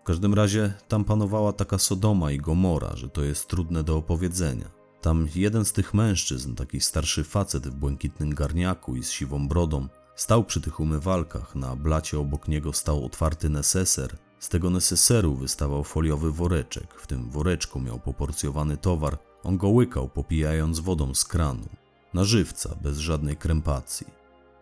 W 0.01 0.03
każdym 0.03 0.33
razie 0.33 0.73
tam 0.87 1.05
panowała 1.05 1.53
taka 1.53 1.77
Sodoma 1.77 2.31
i 2.31 2.37
Gomora, 2.37 2.95
że 2.95 3.09
to 3.09 3.23
jest 3.23 3.47
trudne 3.47 3.83
do 3.83 3.97
opowiedzenia. 3.97 4.69
Tam 5.01 5.27
jeden 5.35 5.65
z 5.65 5.73
tych 5.73 5.93
mężczyzn, 5.93 6.55
taki 6.55 6.81
starszy 6.81 7.23
facet 7.23 7.67
w 7.67 7.75
błękitnym 7.75 8.35
garniaku 8.35 8.95
i 8.95 9.03
z 9.03 9.11
siwą 9.11 9.47
brodą, 9.47 9.87
stał 10.15 10.43
przy 10.43 10.61
tych 10.61 10.79
umywalkach, 10.79 11.55
na 11.55 11.75
blacie 11.75 12.19
obok 12.19 12.47
niego 12.47 12.73
stał 12.73 13.05
otwarty 13.05 13.49
neseser. 13.49 14.17
Z 14.39 14.49
tego 14.49 14.69
neseseru 14.69 15.35
wystawał 15.35 15.83
foliowy 15.83 16.31
woreczek, 16.31 16.93
w 16.93 17.07
tym 17.07 17.29
woreczku 17.29 17.79
miał 17.79 17.99
poporcjowany 17.99 18.77
towar, 18.77 19.17
on 19.43 19.57
go 19.57 19.69
łykał 19.69 20.09
popijając 20.09 20.79
wodą 20.79 21.13
z 21.13 21.25
kranu. 21.25 21.69
Na 22.13 22.23
żywca, 22.23 22.75
bez 22.81 22.97
żadnej 22.97 23.37
krępacji. 23.37 24.07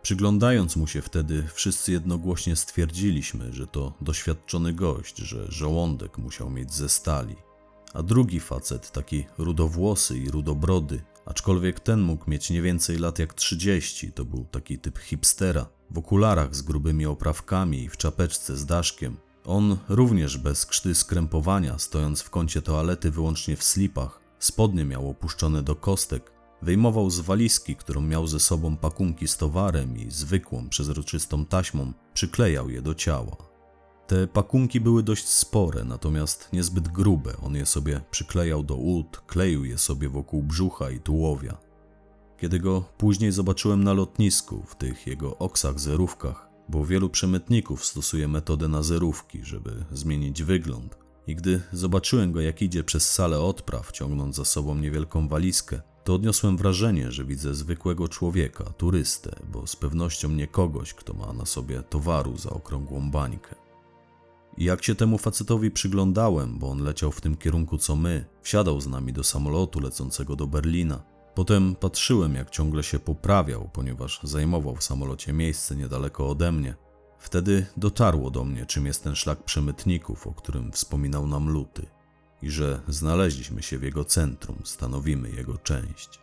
Przyglądając 0.02 0.76
mu 0.76 0.88
się 0.88 1.02
wtedy, 1.02 1.48
wszyscy 1.54 1.92
jednogłośnie 1.92 2.56
stwierdziliśmy, 2.56 3.54
że 3.54 3.68
to 3.68 3.94
doświadczony 4.02 4.74
gość, 4.74 5.18
że 5.18 5.52
żołądek 5.52 6.18
musiał 6.18 6.50
mieć 6.50 6.74
ze 6.74 6.90
stali. 6.90 7.36
A 7.94 8.04
drugi 8.04 8.40
facet, 8.40 8.92
taki 8.92 9.26
rudowłosy 9.38 10.18
i 10.18 10.30
rudobrody, 10.30 11.02
aczkolwiek 11.26 11.80
ten 11.80 12.02
mógł 12.02 12.30
mieć 12.30 12.50
nie 12.50 12.62
więcej 12.62 12.98
lat 12.98 13.20
jak 13.20 13.34
30, 13.34 14.12
to 14.12 14.26
był 14.26 14.46
taki 14.46 14.80
typ 14.80 15.00
hipstera, 15.00 15.66
w 15.90 15.98
okularach 15.98 16.56
z 16.56 16.62
grubymi 16.62 17.06
oprawkami 17.06 17.84
i 17.84 17.90
w 17.90 17.98
czapeczce 17.98 18.58
z 18.58 18.66
daszkiem. 18.66 19.18
On 19.46 19.78
również 19.90 20.38
bez 20.38 20.66
krzty 20.66 20.96
skrępowania, 20.96 21.80
stojąc 21.80 22.22
w 22.22 22.30
kącie 22.30 22.62
toalety 22.62 23.12
wyłącznie 23.12 23.56
w 23.56 23.64
slipach, 23.64 24.20
spodnie 24.40 24.86
miał 24.86 25.10
opuszczone 25.10 25.64
do 25.64 25.76
kostek, 25.76 26.32
wyjmował 26.62 27.10
z 27.10 27.20
walizki, 27.20 27.76
którą 27.76 28.02
miał 28.02 28.28
ze 28.28 28.40
sobą 28.40 28.78
pakunki 28.78 29.28
z 29.28 29.38
towarem 29.38 29.98
i 29.98 30.12
zwykłą, 30.12 30.70
przezroczystą 30.70 31.46
taśmą, 31.46 31.94
przyklejał 32.14 32.70
je 32.70 32.82
do 32.82 32.96
ciała. 32.96 33.38
Te 34.08 34.28
pakunki 34.28 34.82
były 34.82 35.04
dość 35.04 35.28
spore, 35.28 35.84
natomiast 35.84 36.50
niezbyt 36.54 36.88
grube. 36.88 37.38
On 37.42 37.56
je 37.56 37.66
sobie 37.66 38.02
przyklejał 38.12 38.64
do 38.64 38.76
ud, 38.76 39.18
kleił 39.28 39.66
je 39.66 39.78
sobie 39.78 40.10
wokół 40.10 40.44
brzucha 40.44 40.92
i 40.92 41.00
tułowia. 41.00 41.58
Kiedy 42.38 42.60
go 42.60 42.84
później 42.98 43.32
zobaczyłem 43.32 43.84
na 43.84 43.94
lotnisku, 43.94 44.64
w 44.68 44.76
tych 44.76 45.08
jego 45.08 45.38
oksach 45.38 45.80
zerówkach, 45.80 46.45
bo 46.70 46.86
wielu 46.86 47.10
przemytników 47.10 47.86
stosuje 47.86 48.28
metodę 48.28 48.68
na 48.68 48.84
zerówki, 48.84 49.44
żeby 49.44 49.86
zmienić 49.92 50.44
wygląd. 50.44 50.98
I 51.28 51.36
gdy 51.36 51.62
zobaczyłem 51.72 52.32
go, 52.32 52.42
jak 52.42 52.62
idzie 52.62 52.84
przez 52.84 53.12
salę 53.12 53.40
odpraw, 53.40 53.92
ciągnąc 53.92 54.36
za 54.36 54.46
sobą 54.46 54.76
niewielką 54.76 55.28
walizkę, 55.28 55.82
to 56.04 56.14
odniosłem 56.14 56.58
wrażenie, 56.58 57.12
że 57.12 57.26
widzę 57.26 57.54
zwykłego 57.54 58.08
człowieka, 58.08 58.64
turystę, 58.64 59.36
bo 59.52 59.68
z 59.68 59.76
pewnością 59.76 60.30
nie 60.30 60.48
kogoś, 60.48 60.94
kto 60.94 61.14
ma 61.14 61.34
na 61.34 61.46
sobie 61.46 61.82
towaru 61.82 62.38
za 62.38 62.50
okrągłą 62.50 63.12
bańkę. 63.12 63.56
I 64.58 64.64
jak 64.64 64.84
się 64.84 64.96
temu 64.96 65.18
facetowi 65.18 65.72
przyglądałem, 65.72 66.60
bo 66.60 66.70
on 66.70 66.84
leciał 66.84 67.12
w 67.12 67.22
tym 67.22 67.38
kierunku 67.38 67.78
co 67.78 67.96
my, 67.96 68.26
wsiadał 68.42 68.82
z 68.82 68.88
nami 68.88 69.14
do 69.14 69.24
samolotu 69.24 69.80
lecącego 69.80 70.36
do 70.36 70.48
Berlina. 70.48 71.04
Potem 71.36 71.76
patrzyłem, 71.76 72.36
jak 72.36 72.50
ciągle 72.50 72.84
się 72.84 73.00
poprawiał, 73.00 73.70
ponieważ 73.74 74.20
zajmował 74.24 74.76
w 74.76 74.84
samolocie 74.84 75.34
miejsce 75.34 75.76
niedaleko 75.76 76.30
ode 76.30 76.52
mnie. 76.52 76.76
Wtedy 77.20 77.66
dotarło 77.78 78.32
do 78.32 78.44
mnie, 78.44 78.66
czym 78.66 78.86
jest 78.86 79.04
ten 79.04 79.16
szlak 79.16 79.44
przemytników, 79.44 80.28
o 80.28 80.34
którym 80.34 80.72
wspominał 80.72 81.28
nam 81.28 81.50
Luty, 81.50 81.86
i 82.42 82.50
że 82.50 82.82
znaleźliśmy 82.88 83.64
się 83.64 83.78
w 83.78 83.84
jego 83.84 84.06
centrum, 84.06 84.58
stanowimy 84.64 85.30
jego 85.30 85.58
część. 85.58 86.20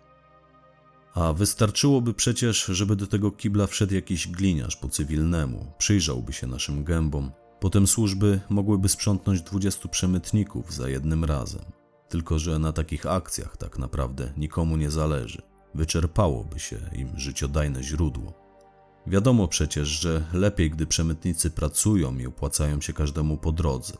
A 1.14 1.33
wystarczyłoby 1.33 2.14
przecież, 2.14 2.64
żeby 2.64 2.97
do 2.97 3.07
tego 3.07 3.31
kibla 3.31 3.66
wszedł 3.66 3.95
jakiś 3.95 4.28
gliniarz 4.28 4.76
po 4.76 4.88
cywilnemu, 4.88 5.73
przyjrzałby 5.78 6.33
się 6.33 6.47
naszym 6.47 6.85
gębom, 6.85 7.31
Potem 7.62 7.87
służby 7.87 8.40
mogłyby 8.49 8.88
sprzątnąć 8.88 9.42
20 9.42 9.88
przemytników 9.88 10.75
za 10.75 10.88
jednym 10.88 11.25
razem. 11.25 11.62
Tylko, 12.12 12.38
że 12.38 12.59
na 12.59 12.73
takich 12.73 13.07
akcjach 13.07 13.57
tak 13.57 13.78
naprawdę 13.78 14.33
nikomu 14.37 14.76
nie 14.76 14.90
zależy. 14.90 15.42
Wyczerpałoby 15.75 16.61
się 16.61 16.76
im 16.92 17.19
życiodajne 17.19 17.83
źródło. 17.83 18.33
Wiadomo 19.07 19.49
przecież, 19.49 19.88
że 19.88 20.25
lepiej, 20.33 20.71
gdy 20.71 20.87
przemytnicy 20.87 21.50
pracują 21.50 22.19
i 22.19 22.26
opłacają 22.26 22.81
się 22.81 22.92
każdemu 22.92 23.37
po 23.37 23.52
drodze. 23.52 23.95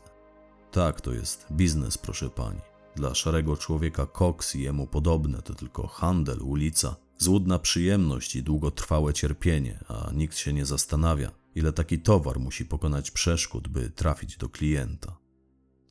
Tak, 0.71 1.01
to 1.01 1.13
jest 1.13 1.47
biznes, 1.51 1.97
proszę 1.97 2.29
pani. 2.29 2.61
Dla 2.95 3.15
szarego 3.15 3.57
człowieka 3.57 4.05
koks 4.05 4.55
i 4.55 4.61
jemu 4.61 4.87
podobne 4.87 5.41
to 5.41 5.53
tylko 5.53 5.87
handel, 5.87 6.41
ulica, 6.41 6.95
złudna 7.17 7.59
przyjemność 7.59 8.35
i 8.35 8.43
długotrwałe 8.43 9.13
cierpienie, 9.13 9.79
a 9.87 10.11
nikt 10.11 10.37
się 10.37 10.53
nie 10.53 10.65
zastanawia, 10.65 11.31
ile 11.55 11.73
taki 11.73 11.99
towar 11.99 12.39
musi 12.39 12.65
pokonać 12.65 13.11
przeszkód, 13.11 13.67
by 13.67 13.89
trafić 13.89 14.37
do 14.37 14.49
klienta. 14.49 15.22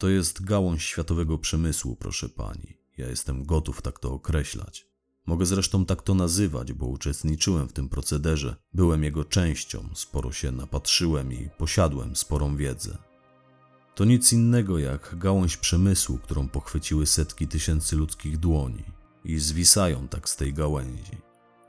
To 0.02 0.09
jest 0.09 0.44
gałąź 0.44 0.85
światowego 0.85 1.38
przemysłu, 1.38 1.97
proszę 1.97 2.28
pani. 2.28 2.76
Ja 2.99 3.09
jestem 3.09 3.44
gotów 3.44 3.82
tak 3.82 3.99
to 3.99 4.12
określać. 4.12 4.87
Mogę 5.26 5.47
zresztą 5.47 5.87
tak 5.87 6.02
to 6.02 6.14
nazywać, 6.14 6.73
bo 6.73 6.87
uczestniczyłem 6.87 7.68
w 7.68 7.73
tym 7.73 7.88
procederze, 7.88 8.56
byłem 8.75 9.04
jego 9.04 9.25
częścią, 9.25 9.88
sporo 9.94 10.32
się 10.32 10.52
napatrzyłem 10.52 11.32
i 11.32 11.49
posiadłem 11.59 12.16
sporą 12.16 12.56
wiedzę. 12.56 12.99
To 13.94 14.04
nic 14.04 14.32
innego 14.32 14.78
jak 14.78 15.18
gałąź 15.18 15.56
przemysłu, 15.56 16.18
którą 16.18 16.49
pochwyciły 16.49 17.06
setki 17.06 17.49
tysięcy 17.49 17.97
ludzkich 17.97 18.38
dłoni 18.38 18.85
i 19.25 19.38
zwisają 19.38 20.09
tak 20.09 20.28
z 20.28 20.37
tej 20.37 20.54
gałęzi 20.54 21.16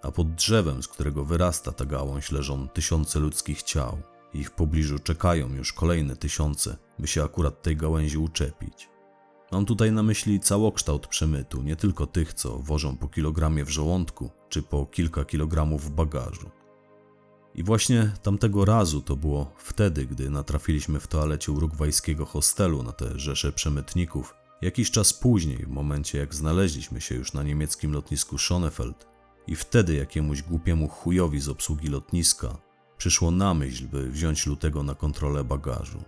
a 0.04 0.12
pod 0.12 0.36
drzewem, 0.36 0.84
z 0.84 0.88
którego 0.88 1.26
wyrasta 1.26 1.72
ta 1.72 1.86
gałąź, 1.86 2.32
leżą 2.32 2.68
tysiące 2.68 3.20
ludzkich 3.20 3.64
ciał. 3.64 4.02
Ich 4.34 4.48
w 4.48 4.52
pobliżu 4.52 5.00
czekają 5.00 5.54
już 5.54 5.74
kolejne 5.74 6.16
tysiące, 6.16 6.78
by 7.00 7.08
się 7.08 7.24
akurat 7.24 7.62
tej 7.62 7.78
gałęzi 7.78 8.18
uczepić. 8.18 8.90
Mam 9.52 9.66
tutaj 9.66 9.92
na 9.92 10.04
myśli 10.04 10.40
całokształt 10.40 11.08
przemytu, 11.08 11.62
nie 11.62 11.76
tylko 11.76 12.08
tych, 12.08 12.34
co 12.34 12.60
wożą 12.60 12.98
po 12.98 13.08
kilogramie 13.08 13.66
w 13.66 13.70
żołądku, 13.70 14.30
czy 14.50 14.64
po 14.64 14.86
kilka 14.86 15.26
kilogramów 15.26 15.86
w 15.86 15.90
bagażu. 15.90 16.50
I 17.56 17.64
właśnie 17.64 18.12
tamtego 18.22 18.66
razu 18.66 19.02
to 19.02 19.16
było 19.16 19.52
wtedy, 19.58 20.06
gdy 20.06 20.30
natrafiliśmy 20.30 21.00
w 21.00 21.08
toalecie 21.08 21.52
urugwajskiego 21.52 22.26
hostelu 22.26 22.84
na 22.84 22.92
te 22.92 23.20
rzesze 23.20 23.52
przemytników. 23.52 24.34
Jakiś 24.62 24.92
czas 24.92 25.14
później, 25.14 25.58
w 25.58 25.70
momencie 25.70 26.18
jak 26.18 26.36
znaleźliśmy 26.36 27.02
się 27.02 27.16
już 27.16 27.34
na 27.34 27.44
niemieckim 27.44 27.94
lotnisku 27.94 28.38
Schonefeld, 28.38 29.08
i 29.48 29.56
wtedy 29.56 29.96
jakiemuś 29.96 30.42
głupiemu 30.42 30.88
chujowi 30.88 31.40
z 31.40 31.50
obsługi 31.50 31.88
lotniska 31.88 32.58
przyszło 32.98 33.32
na 33.32 33.54
myśl, 33.54 33.88
by 33.88 34.10
wziąć 34.10 34.46
lutego 34.46 34.84
na 34.84 34.96
kontrolę 34.96 35.44
bagażu. 35.44 36.04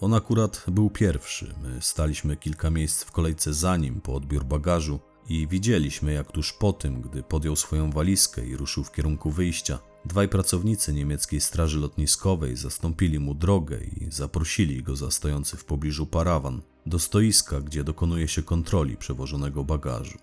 On 0.00 0.14
akurat 0.14 0.64
był 0.68 0.90
pierwszy. 0.90 1.54
My 1.62 1.82
staliśmy 1.82 2.36
kilka 2.36 2.70
miejsc 2.70 3.04
w 3.04 3.12
kolejce 3.12 3.54
za 3.54 3.76
nim 3.76 4.00
po 4.00 4.14
odbiór 4.14 4.44
bagażu 4.44 5.00
i 5.28 5.46
widzieliśmy, 5.48 6.12
jak 6.12 6.32
tuż 6.32 6.52
po 6.52 6.72
tym, 6.72 7.00
gdy 7.00 7.22
podjął 7.22 7.56
swoją 7.56 7.90
walizkę 7.90 8.46
i 8.46 8.56
ruszył 8.56 8.84
w 8.84 8.92
kierunku 8.92 9.30
wyjścia, 9.30 9.78
dwaj 10.04 10.28
pracownicy 10.28 10.92
niemieckiej 10.92 11.40
straży 11.40 11.78
lotniskowej 11.78 12.56
zastąpili 12.56 13.18
mu 13.18 13.34
drogę 13.34 13.78
i 13.80 14.10
zaprosili 14.10 14.82
go 14.82 14.96
za 14.96 15.10
stojący 15.10 15.56
w 15.56 15.64
pobliżu 15.64 16.06
parawan 16.06 16.62
do 16.86 16.98
stoiska, 16.98 17.60
gdzie 17.60 17.84
dokonuje 17.84 18.28
się 18.28 18.42
kontroli 18.42 18.96
przewożonego 18.96 19.64
bagażu 19.64 20.18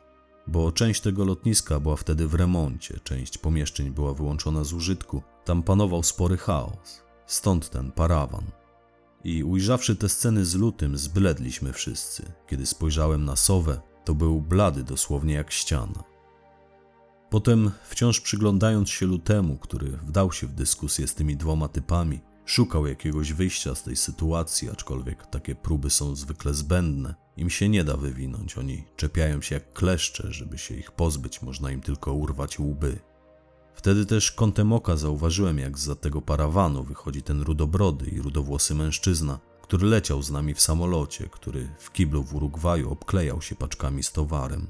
bo 0.47 0.71
część 0.71 1.01
tego 1.01 1.25
lotniska 1.25 1.79
była 1.79 1.95
wtedy 1.95 2.27
w 2.27 2.33
remoncie, 2.33 2.99
część 3.03 3.37
pomieszczeń 3.37 3.91
była 3.91 4.13
wyłączona 4.13 4.63
z 4.63 4.73
użytku, 4.73 5.23
tam 5.45 5.63
panował 5.63 6.03
spory 6.03 6.37
chaos. 6.37 7.03
Stąd 7.25 7.69
ten 7.69 7.91
parawan. 7.91 8.43
I 9.23 9.43
ujrzawszy 9.43 9.95
te 9.95 10.09
sceny 10.09 10.45
z 10.45 10.55
lutym, 10.55 10.97
zbledliśmy 10.97 11.73
wszyscy. 11.73 12.31
Kiedy 12.47 12.65
spojrzałem 12.65 13.25
na 13.25 13.35
sowę, 13.35 13.81
to 14.05 14.15
był 14.15 14.41
blady 14.41 14.83
dosłownie 14.83 15.33
jak 15.33 15.51
ściana. 15.51 16.03
Potem, 17.29 17.71
wciąż 17.89 18.21
przyglądając 18.21 18.89
się 18.89 19.05
lutemu, 19.05 19.57
który 19.57 19.87
wdał 19.87 20.31
się 20.31 20.47
w 20.47 20.53
dyskusję 20.53 21.07
z 21.07 21.15
tymi 21.15 21.37
dwoma 21.37 21.67
typami, 21.67 22.19
szukał 22.47 22.87
jakiegoś 22.87 23.33
wyjścia 23.33 23.75
z 23.75 23.83
tej 23.83 23.95
sytuacji, 23.95 24.69
aczkolwiek 24.69 25.25
takie 25.25 25.55
próby 25.55 25.89
są 25.89 26.15
zwykle 26.15 26.53
zbędne, 26.53 27.15
im 27.37 27.49
się 27.49 27.69
nie 27.69 27.83
da 27.83 27.97
wywinąć, 27.97 28.57
oni 28.57 28.83
czepiają 28.95 29.41
się 29.41 29.55
jak 29.55 29.73
kleszcze, 29.73 30.31
żeby 30.31 30.57
się 30.57 30.75
ich 30.75 30.91
pozbyć, 30.91 31.41
można 31.41 31.71
im 31.71 31.81
tylko 31.81 32.13
urwać 32.13 32.59
łby. 32.59 32.99
Wtedy 33.75 34.05
też 34.05 34.31
kątem 34.31 34.73
oka 34.73 34.97
zauważyłem, 34.97 35.59
jak 35.59 35.77
za 35.77 35.95
tego 35.95 36.21
parawanu 36.21 36.83
wychodzi 36.83 37.21
ten 37.21 37.41
rudobrody 37.41 38.05
i 38.09 38.21
rudowłosy 38.21 38.75
mężczyzna, 38.75 39.39
który 39.61 39.87
leciał 39.87 40.21
z 40.21 40.31
nami 40.31 40.53
w 40.53 40.61
samolocie, 40.61 41.29
który 41.31 41.69
w 41.79 41.91
kiblu 41.91 42.23
w 42.23 42.35
Urugwaju 42.35 42.91
obklejał 42.91 43.41
się 43.41 43.55
paczkami 43.55 44.03
z 44.03 44.11
towarem. 44.11 44.67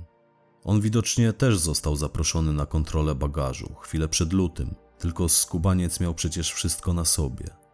On 0.63 0.81
widocznie 0.81 1.33
też 1.33 1.59
został 1.59 1.95
zaproszony 1.95 2.53
na 2.53 2.65
kontrolę 2.65 3.15
bagażu 3.15 3.75
chwilę 3.81 4.07
przed 4.07 4.33
lutym, 4.33 4.75
tylko 4.99 5.29
skubaniec 5.29 5.99
miał 5.99 6.13
przecież 6.13 6.53
wszystko 6.53 6.93
na 6.93 7.05
sobie. 7.05 7.66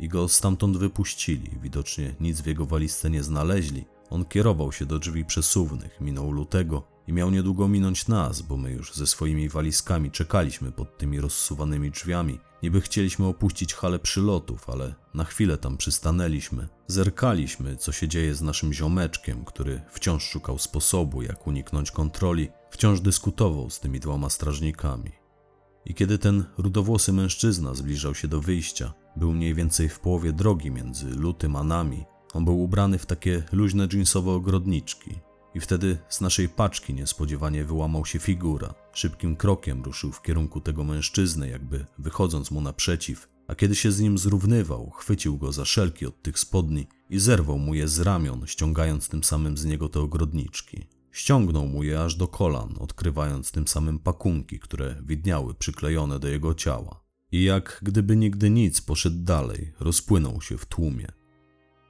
I 0.00 0.08
go 0.08 0.28
stamtąd 0.28 0.76
wypuścili, 0.76 1.50
widocznie 1.62 2.14
nic 2.20 2.40
w 2.40 2.46
jego 2.46 2.66
walizce 2.66 3.10
nie 3.10 3.22
znaleźli. 3.22 3.84
On 4.10 4.24
kierował 4.24 4.72
się 4.72 4.86
do 4.86 4.98
drzwi 4.98 5.24
przesuwnych, 5.24 6.00
minął 6.00 6.32
lutego 6.32 6.82
i 7.06 7.12
miał 7.12 7.30
niedługo 7.30 7.68
minąć 7.68 8.08
nas, 8.08 8.42
bo 8.42 8.56
my 8.56 8.72
już 8.72 8.94
ze 8.94 9.06
swoimi 9.06 9.48
walizkami 9.48 10.10
czekaliśmy 10.10 10.72
pod 10.72 10.98
tymi 10.98 11.20
rozsuwanymi 11.20 11.90
drzwiami. 11.90 12.38
Niby 12.62 12.80
chcieliśmy 12.80 13.26
opuścić 13.26 13.74
halę 13.74 13.98
przylotów, 13.98 14.70
ale 14.70 14.94
na 15.14 15.24
chwilę 15.24 15.58
tam 15.58 15.76
przystanęliśmy. 15.76 16.68
Zerkaliśmy, 16.86 17.76
co 17.76 17.92
się 17.92 18.08
dzieje 18.08 18.34
z 18.34 18.42
naszym 18.42 18.72
ziomeczkiem, 18.72 19.44
który 19.44 19.82
wciąż 19.90 20.24
szukał 20.24 20.58
sposobu, 20.58 21.22
jak 21.22 21.46
uniknąć 21.46 21.90
kontroli, 21.90 22.48
wciąż 22.70 23.00
dyskutował 23.00 23.70
z 23.70 23.80
tymi 23.80 24.00
dwoma 24.00 24.30
strażnikami. 24.30 25.10
I 25.84 25.94
kiedy 25.94 26.18
ten 26.18 26.44
rudowłosy 26.58 27.12
mężczyzna 27.12 27.74
zbliżał 27.74 28.14
się 28.14 28.28
do 28.28 28.40
wyjścia, 28.40 28.92
był 29.16 29.32
mniej 29.32 29.54
więcej 29.54 29.88
w 29.88 30.00
połowie 30.00 30.32
drogi 30.32 30.70
między 30.70 31.06
lutym 31.06 31.56
a 31.56 31.64
nami. 31.64 32.04
On 32.34 32.44
był 32.44 32.60
ubrany 32.60 32.98
w 32.98 33.06
takie 33.06 33.42
luźne 33.52 33.88
jeansowe 33.92 34.30
ogrodniczki. 34.30 35.10
I 35.54 35.60
wtedy 35.60 35.98
z 36.08 36.20
naszej 36.20 36.48
paczki 36.48 36.94
niespodziewanie 36.94 37.64
wyłamał 37.64 38.06
się 38.06 38.18
figura. 38.18 38.74
Szybkim 38.92 39.36
krokiem 39.36 39.82
ruszył 39.82 40.12
w 40.12 40.22
kierunku 40.22 40.60
tego 40.60 40.84
mężczyzny, 40.84 41.48
jakby 41.48 41.86
wychodząc 41.98 42.50
mu 42.50 42.60
naprzeciw, 42.60 43.28
a 43.48 43.54
kiedy 43.54 43.74
się 43.74 43.92
z 43.92 44.00
nim 44.00 44.18
zrównywał, 44.18 44.90
chwycił 44.90 45.38
go 45.38 45.52
za 45.52 45.64
szelki 45.64 46.06
od 46.06 46.22
tych 46.22 46.38
spodni 46.38 46.86
i 47.10 47.18
zerwał 47.18 47.58
mu 47.58 47.74
je 47.74 47.88
z 47.88 48.00
ramion, 48.00 48.46
ściągając 48.46 49.08
tym 49.08 49.24
samym 49.24 49.58
z 49.58 49.64
niego 49.64 49.88
te 49.88 50.00
ogrodniczki. 50.00 50.86
Ściągnął 51.12 51.66
mu 51.66 51.82
je 51.82 52.02
aż 52.02 52.14
do 52.14 52.28
kolan, 52.28 52.74
odkrywając 52.80 53.50
tym 53.52 53.68
samym 53.68 53.98
pakunki, 53.98 54.60
które 54.60 54.96
widniały 55.06 55.54
przyklejone 55.54 56.18
do 56.18 56.28
jego 56.28 56.54
ciała. 56.54 57.09
I 57.32 57.44
jak 57.44 57.80
gdyby 57.82 58.16
nigdy 58.16 58.50
nic 58.50 58.80
poszedł 58.80 59.24
dalej, 59.24 59.72
rozpłynął 59.80 60.40
się 60.40 60.58
w 60.58 60.66
tłumie. 60.66 61.06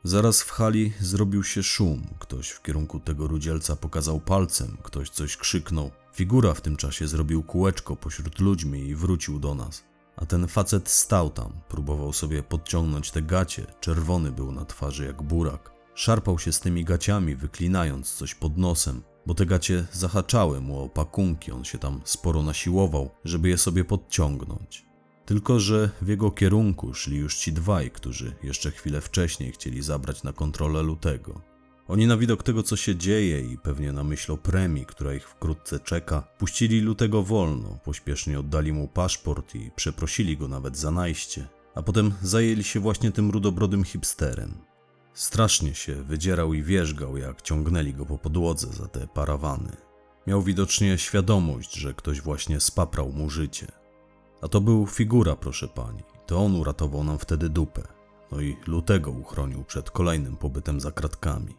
Zaraz 0.04 0.42
w 0.42 0.50
hali 0.50 0.92
zrobił 1.00 1.44
się 1.44 1.62
szum. 1.62 2.06
Ktoś 2.18 2.48
w 2.48 2.62
kierunku 2.62 3.00
tego 3.00 3.26
rudzielca 3.26 3.76
pokazał 3.76 4.20
palcem, 4.20 4.76
ktoś 4.82 5.10
coś 5.10 5.36
krzyknął. 5.36 5.90
Figura 6.14 6.54
w 6.54 6.60
tym 6.60 6.76
czasie 6.76 7.08
zrobił 7.08 7.42
kółeczko 7.42 7.96
pośród 7.96 8.40
ludźmi 8.40 8.80
i 8.80 8.94
wrócił 8.94 9.38
do 9.38 9.54
nas. 9.54 9.84
A 10.16 10.26
ten 10.26 10.48
facet 10.48 10.88
stał 10.88 11.30
tam, 11.30 11.52
próbował 11.68 12.12
sobie 12.12 12.42
podciągnąć 12.42 13.10
te 13.10 13.22
gacie, 13.22 13.66
czerwony 13.80 14.32
był 14.32 14.52
na 14.52 14.64
twarzy 14.64 15.04
jak 15.04 15.22
burak. 15.22 15.72
Szarpał 15.94 16.38
się 16.38 16.52
z 16.52 16.60
tymi 16.60 16.84
gaciami, 16.84 17.36
wyklinając 17.36 18.12
coś 18.14 18.34
pod 18.34 18.58
nosem, 18.58 19.02
bo 19.26 19.34
te 19.34 19.46
gacie 19.46 19.86
zahaczały 19.92 20.60
mu 20.60 20.84
o 20.84 20.88
pakunki, 20.88 21.52
on 21.52 21.64
się 21.64 21.78
tam 21.78 22.00
sporo 22.04 22.42
nasiłował, 22.42 23.10
żeby 23.24 23.48
je 23.48 23.58
sobie 23.58 23.84
podciągnąć. 23.84 24.89
Tylko, 25.26 25.60
że 25.60 25.90
w 26.02 26.08
jego 26.08 26.30
kierunku 26.30 26.94
szli 26.94 27.16
już 27.16 27.36
ci 27.36 27.52
dwaj, 27.52 27.90
którzy 27.90 28.32
jeszcze 28.42 28.70
chwilę 28.70 29.00
wcześniej 29.00 29.52
chcieli 29.52 29.82
zabrać 29.82 30.22
na 30.22 30.32
kontrolę 30.32 30.82
lutego. 30.82 31.40
Oni 31.88 32.06
na 32.06 32.16
widok 32.16 32.42
tego, 32.42 32.62
co 32.62 32.76
się 32.76 32.96
dzieje 32.96 33.40
i 33.40 33.58
pewnie 33.58 33.92
na 33.92 34.04
myśl 34.04 34.32
o 34.32 34.36
premii, 34.36 34.86
która 34.86 35.14
ich 35.14 35.28
wkrótce 35.28 35.80
czeka, 35.80 36.22
puścili 36.38 36.80
lutego 36.80 37.22
wolno, 37.22 37.78
pośpiesznie 37.84 38.40
oddali 38.40 38.72
mu 38.72 38.88
paszport 38.88 39.54
i 39.54 39.70
przeprosili 39.76 40.36
go 40.36 40.48
nawet 40.48 40.76
za 40.76 40.90
najście, 40.90 41.48
a 41.74 41.82
potem 41.82 42.12
zajęli 42.22 42.64
się 42.64 42.80
właśnie 42.80 43.12
tym 43.12 43.30
rudobrodym 43.30 43.84
hipsterem. 43.84 44.54
Strasznie 45.14 45.74
się 45.74 45.94
wydzierał 45.94 46.54
i 46.54 46.62
wierzgał, 46.62 47.16
jak 47.16 47.42
ciągnęli 47.42 47.94
go 47.94 48.06
po 48.06 48.18
podłodze 48.18 48.66
za 48.72 48.88
te 48.88 49.06
parawany. 49.06 49.76
Miał 50.26 50.42
widocznie 50.42 50.98
świadomość, 50.98 51.74
że 51.74 51.94
ktoś 51.94 52.20
właśnie 52.20 52.60
spaprał 52.60 53.12
mu 53.12 53.30
życie. 53.30 53.79
A 54.42 54.48
to 54.48 54.60
był 54.60 54.86
figura, 54.86 55.36
proszę 55.36 55.68
pani. 55.68 56.02
To 56.26 56.38
on 56.38 56.56
uratował 56.56 57.04
nam 57.04 57.18
wtedy 57.18 57.48
dupę. 57.48 57.82
No 58.32 58.40
i 58.40 58.56
lutego 58.66 59.10
uchronił 59.10 59.64
przed 59.64 59.90
kolejnym 59.90 60.36
pobytem 60.36 60.80
za 60.80 60.90
kratkami. 60.90 61.56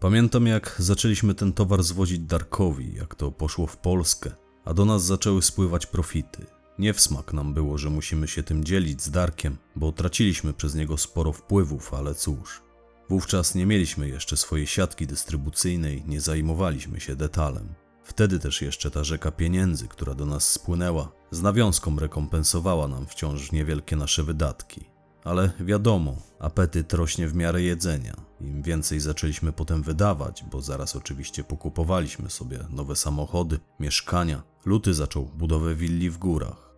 Pamiętam, 0.00 0.46
jak 0.46 0.76
zaczęliśmy 0.78 1.34
ten 1.34 1.52
towar 1.52 1.82
zwozić 1.82 2.18
Darkowi, 2.18 2.94
jak 2.94 3.14
to 3.14 3.32
poszło 3.32 3.66
w 3.66 3.76
Polskę, 3.76 4.30
a 4.64 4.74
do 4.74 4.84
nas 4.84 5.04
zaczęły 5.04 5.42
spływać 5.42 5.86
profity. 5.86 6.46
Nie 6.78 6.94
w 6.94 7.00
smak 7.00 7.32
nam 7.32 7.54
było, 7.54 7.78
że 7.78 7.90
musimy 7.90 8.28
się 8.28 8.42
tym 8.42 8.64
dzielić 8.64 9.02
z 9.02 9.10
Darkiem, 9.10 9.56
bo 9.76 9.92
traciliśmy 9.92 10.52
przez 10.52 10.74
niego 10.74 10.96
sporo 10.96 11.32
wpływów, 11.32 11.94
ale 11.94 12.14
cóż. 12.14 12.62
Wówczas 13.08 13.54
nie 13.54 13.66
mieliśmy 13.66 14.08
jeszcze 14.08 14.36
swojej 14.36 14.66
siatki 14.66 15.06
dystrybucyjnej, 15.06 16.02
nie 16.06 16.20
zajmowaliśmy 16.20 17.00
się 17.00 17.16
detalem. 17.16 17.74
Wtedy 18.04 18.38
też 18.38 18.62
jeszcze 18.62 18.90
ta 18.90 19.04
rzeka 19.04 19.30
pieniędzy, 19.30 19.88
która 19.88 20.14
do 20.14 20.26
nas 20.26 20.52
spłynęła, 20.52 21.12
z 21.30 21.42
nawiązką 21.42 21.98
rekompensowała 21.98 22.88
nam 22.88 23.06
wciąż 23.06 23.52
niewielkie 23.52 23.96
nasze 23.96 24.22
wydatki. 24.22 24.84
Ale 25.24 25.50
wiadomo, 25.60 26.16
apetyt 26.38 26.92
rośnie 26.92 27.28
w 27.28 27.34
miarę 27.34 27.62
jedzenia. 27.62 28.16
Im 28.40 28.62
więcej 28.62 29.00
zaczęliśmy 29.00 29.52
potem 29.52 29.82
wydawać, 29.82 30.44
bo 30.50 30.60
zaraz 30.60 30.96
oczywiście 30.96 31.44
pokupowaliśmy 31.44 32.30
sobie 32.30 32.58
nowe 32.70 32.96
samochody, 32.96 33.58
mieszkania, 33.80 34.42
luty 34.64 34.94
zaczął 34.94 35.24
budowę 35.24 35.74
willi 35.74 36.10
w 36.10 36.18
górach. 36.18 36.68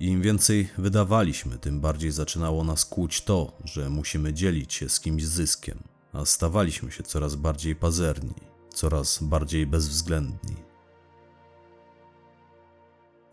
Im 0.00 0.22
więcej 0.22 0.68
wydawaliśmy, 0.78 1.58
tym 1.58 1.80
bardziej 1.80 2.10
zaczynało 2.10 2.64
nas 2.64 2.84
kłuć 2.84 3.20
to, 3.20 3.52
że 3.64 3.90
musimy 3.90 4.32
dzielić 4.32 4.74
się 4.74 4.88
z 4.88 5.00
kimś 5.00 5.26
zyskiem, 5.26 5.78
a 6.12 6.24
stawaliśmy 6.24 6.92
się 6.92 7.02
coraz 7.02 7.34
bardziej 7.34 7.76
pazerni, 7.76 8.34
coraz 8.74 9.22
bardziej 9.22 9.66
bezwzględni. 9.66 10.67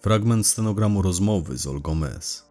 Fragment 0.06 0.48
stenogramu 0.48 1.02
rozmowy 1.02 1.58
z 1.58 1.68
Olgą 1.68 2.06
S. 2.06 2.46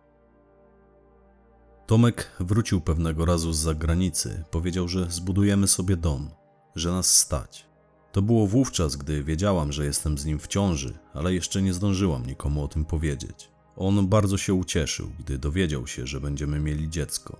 Tomek 1.87 2.31
wrócił 2.41 2.81
pewnego 2.81 3.25
razu 3.25 3.53
z 3.53 3.59
zagranicy. 3.59 4.45
Powiedział, 4.51 4.89
że 4.89 5.07
zbudujemy 5.11 5.69
sobie 5.69 5.97
dom, 5.97 6.31
że 6.75 6.93
nas 6.93 7.19
stać. 7.19 7.67
To 8.13 8.23
było 8.23 8.47
wówczas, 8.47 8.97
gdy 8.97 9.25
wiedziałam, 9.25 9.73
że 9.73 9.85
jestem 9.85 10.19
z 10.19 10.25
nim 10.25 10.39
w 10.39 10.47
ciąży, 10.47 10.99
ale 11.13 11.35
jeszcze 11.35 11.63
nie 11.63 11.75
zdążyłam 11.75 12.27
nikomu 12.27 12.65
o 12.65 12.69
tym 12.69 12.85
powiedzieć. 12.85 13.51
On 13.77 14.07
bardzo 14.09 14.39
się 14.39 14.55
ucieszył, 14.55 15.11
gdy 15.19 15.39
dowiedział 15.39 15.87
się, 15.87 16.07
że 16.07 16.21
będziemy 16.21 16.61
mieli 16.61 16.91
dziecko. 16.91 17.37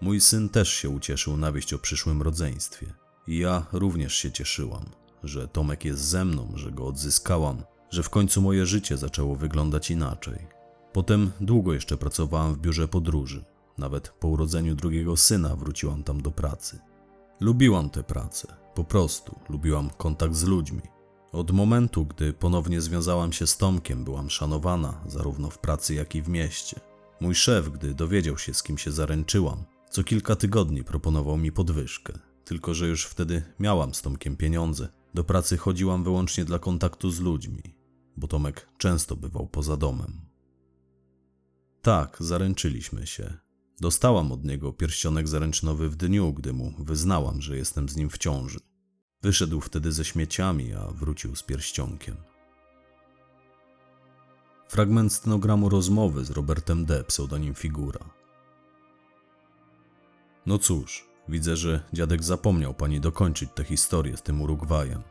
Mój 0.00 0.20
syn 0.20 0.48
też 0.48 0.72
się 0.72 0.88
ucieszył 0.90 1.36
na 1.36 1.52
wieść 1.52 1.72
o 1.72 1.78
przyszłym 1.78 2.22
rodzeństwie. 2.22 2.94
I 3.26 3.38
ja 3.38 3.66
również 3.72 4.14
się 4.14 4.32
cieszyłam, 4.32 4.84
że 5.22 5.48
Tomek 5.48 5.84
jest 5.84 6.00
ze 6.00 6.24
mną, 6.24 6.52
że 6.54 6.70
go 6.70 6.86
odzyskałam, 6.86 7.62
że 7.92 8.02
w 8.02 8.10
końcu 8.10 8.42
moje 8.42 8.66
życie 8.66 8.96
zaczęło 8.96 9.36
wyglądać 9.36 9.90
inaczej. 9.90 10.46
Potem 10.92 11.30
długo 11.40 11.72
jeszcze 11.72 11.96
pracowałam 11.96 12.54
w 12.54 12.58
biurze 12.58 12.88
podróży. 12.88 13.44
Nawet 13.78 14.08
po 14.08 14.28
urodzeniu 14.28 14.74
drugiego 14.74 15.16
syna 15.16 15.56
wróciłam 15.56 16.02
tam 16.02 16.22
do 16.22 16.30
pracy. 16.30 16.78
Lubiłam 17.40 17.90
tę 17.90 18.02
pracę, 18.02 18.56
po 18.74 18.84
prostu 18.84 19.40
lubiłam 19.48 19.90
kontakt 19.90 20.34
z 20.34 20.44
ludźmi. 20.44 20.82
Od 21.32 21.50
momentu, 21.50 22.06
gdy 22.06 22.32
ponownie 22.32 22.80
związałam 22.80 23.32
się 23.32 23.46
z 23.46 23.56
Tomkiem, 23.56 24.04
byłam 24.04 24.30
szanowana 24.30 25.00
zarówno 25.06 25.50
w 25.50 25.58
pracy, 25.58 25.94
jak 25.94 26.14
i 26.14 26.22
w 26.22 26.28
mieście. 26.28 26.80
Mój 27.20 27.34
szef, 27.34 27.68
gdy 27.68 27.94
dowiedział 27.94 28.38
się, 28.38 28.54
z 28.54 28.62
kim 28.62 28.78
się 28.78 28.90
zaręczyłam, 28.90 29.64
co 29.90 30.04
kilka 30.04 30.36
tygodni 30.36 30.84
proponował 30.84 31.36
mi 31.36 31.52
podwyżkę. 31.52 32.12
Tylko, 32.44 32.74
że 32.74 32.88
już 32.88 33.06
wtedy 33.06 33.42
miałam 33.58 33.94
z 33.94 34.02
Tomkiem 34.02 34.36
pieniądze. 34.36 34.88
Do 35.14 35.24
pracy 35.24 35.56
chodziłam 35.56 36.04
wyłącznie 36.04 36.44
dla 36.44 36.58
kontaktu 36.58 37.10
z 37.10 37.20
ludźmi, 37.20 37.62
bo 38.16 38.26
Tomek 38.26 38.68
często 38.78 39.16
bywał 39.16 39.46
poza 39.46 39.76
domem. 39.76 40.20
Tak, 41.82 42.16
zaręczyliśmy 42.20 43.06
się. 43.06 43.34
Dostałam 43.80 44.32
od 44.32 44.44
niego 44.44 44.72
pierścionek 44.72 45.28
zaręczynowy 45.28 45.88
w 45.88 45.96
dniu, 45.96 46.32
gdy 46.32 46.52
mu 46.52 46.72
wyznałam, 46.78 47.40
że 47.40 47.56
jestem 47.56 47.88
z 47.88 47.96
nim 47.96 48.10
w 48.10 48.18
ciąży. 48.18 48.58
Wyszedł 49.22 49.60
wtedy 49.60 49.92
ze 49.92 50.04
śmieciami, 50.04 50.72
a 50.74 50.86
wrócił 50.86 51.36
z 51.36 51.42
pierścionkiem. 51.42 52.16
Fragment 54.68 55.12
stenogramu 55.12 55.68
rozmowy 55.68 56.24
z 56.24 56.30
Robertem 56.30 56.84
D., 56.84 57.04
pseudonim 57.04 57.54
Figura. 57.54 58.10
No 60.46 60.58
cóż, 60.58 61.08
widzę, 61.28 61.56
że 61.56 61.84
dziadek 61.92 62.22
zapomniał 62.22 62.74
pani 62.74 63.00
dokończyć 63.00 63.50
tę 63.54 63.64
historię 63.64 64.16
z 64.16 64.22
tym 64.22 64.40
Urugwajem. 64.40 65.02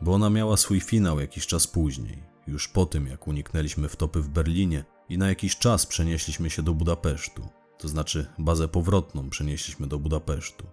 Bo 0.00 0.14
ona 0.14 0.30
miała 0.30 0.56
swój 0.56 0.80
finał 0.80 1.20
jakiś 1.20 1.46
czas 1.46 1.66
później, 1.66 2.22
już 2.46 2.68
po 2.68 2.86
tym, 2.86 3.06
jak 3.06 3.28
uniknęliśmy 3.28 3.88
wtopy 3.88 4.20
w 4.20 4.28
Berlinie 4.28 4.84
i 5.08 5.18
na 5.18 5.28
jakiś 5.28 5.56
czas 5.56 5.86
przenieśliśmy 5.86 6.50
się 6.50 6.62
do 6.62 6.74
Budapesztu 6.74 7.48
to 7.84 7.88
znaczy 7.88 8.26
bazę 8.38 8.68
powrotną 8.68 9.30
przenieśliśmy 9.30 9.86
do 9.86 9.98
Budapesztu. 9.98 10.66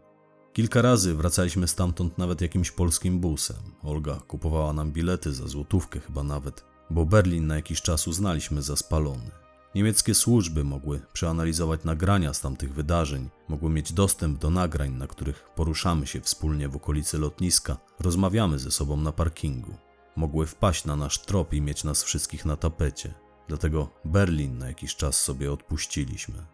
Kilka 0.54 0.82
razy 0.82 1.16
wracaliśmy 1.16 1.68
stamtąd 1.68 2.18
nawet 2.18 2.42
jakimś 2.42 2.72
polskim 2.72 3.20
busem. 3.20 3.58
Olga 3.84 4.16
kupowała 4.28 4.74
nam 4.74 4.92
bilety 4.92 5.34
za 5.34 5.48
złotówkę 5.48 6.00
chyba 6.00 6.24
nawet, 6.24 6.66
bo 6.90 7.06
Berlin 7.06 7.48
na 7.48 7.56
jakiś 7.56 7.82
czas 7.82 8.08
uznaliśmy 8.08 8.62
za 8.62 8.76
spalony. 8.76 9.32
Niemieckie 9.76 10.16
służby 10.16 10.64
mogły 10.64 11.02
przeanalizować 11.14 11.84
nagrania 11.84 12.34
z 12.34 12.42
tamtych 12.42 12.74
wydarzeń, 12.74 13.30
mogły 13.48 13.70
mieć 13.70 13.94
dostęp 13.94 14.40
do 14.40 14.50
nagrań, 14.50 14.92
na 14.92 15.08
których 15.08 15.50
poruszamy 15.56 16.08
się 16.08 16.22
wspólnie 16.22 16.70
w 16.70 16.76
okolicy 16.76 17.18
lotniska, 17.18 17.78
rozmawiamy 18.00 18.60
ze 18.60 18.72
sobą 18.72 18.98
na 18.98 19.12
parkingu. 19.12 19.74
Mogły 20.16 20.46
wpaść 20.46 20.86
na 20.86 20.96
nasz 20.96 21.20
trop 21.20 21.54
i 21.54 21.62
mieć 21.62 21.84
nas 21.84 22.04
wszystkich 22.04 22.46
na 22.46 22.56
tapecie. 22.56 23.14
Dlatego 23.48 23.90
Berlin 24.06 24.58
na 24.58 24.68
jakiś 24.68 24.96
czas 24.96 25.22
sobie 25.22 25.52
odpuściliśmy. 25.52 26.46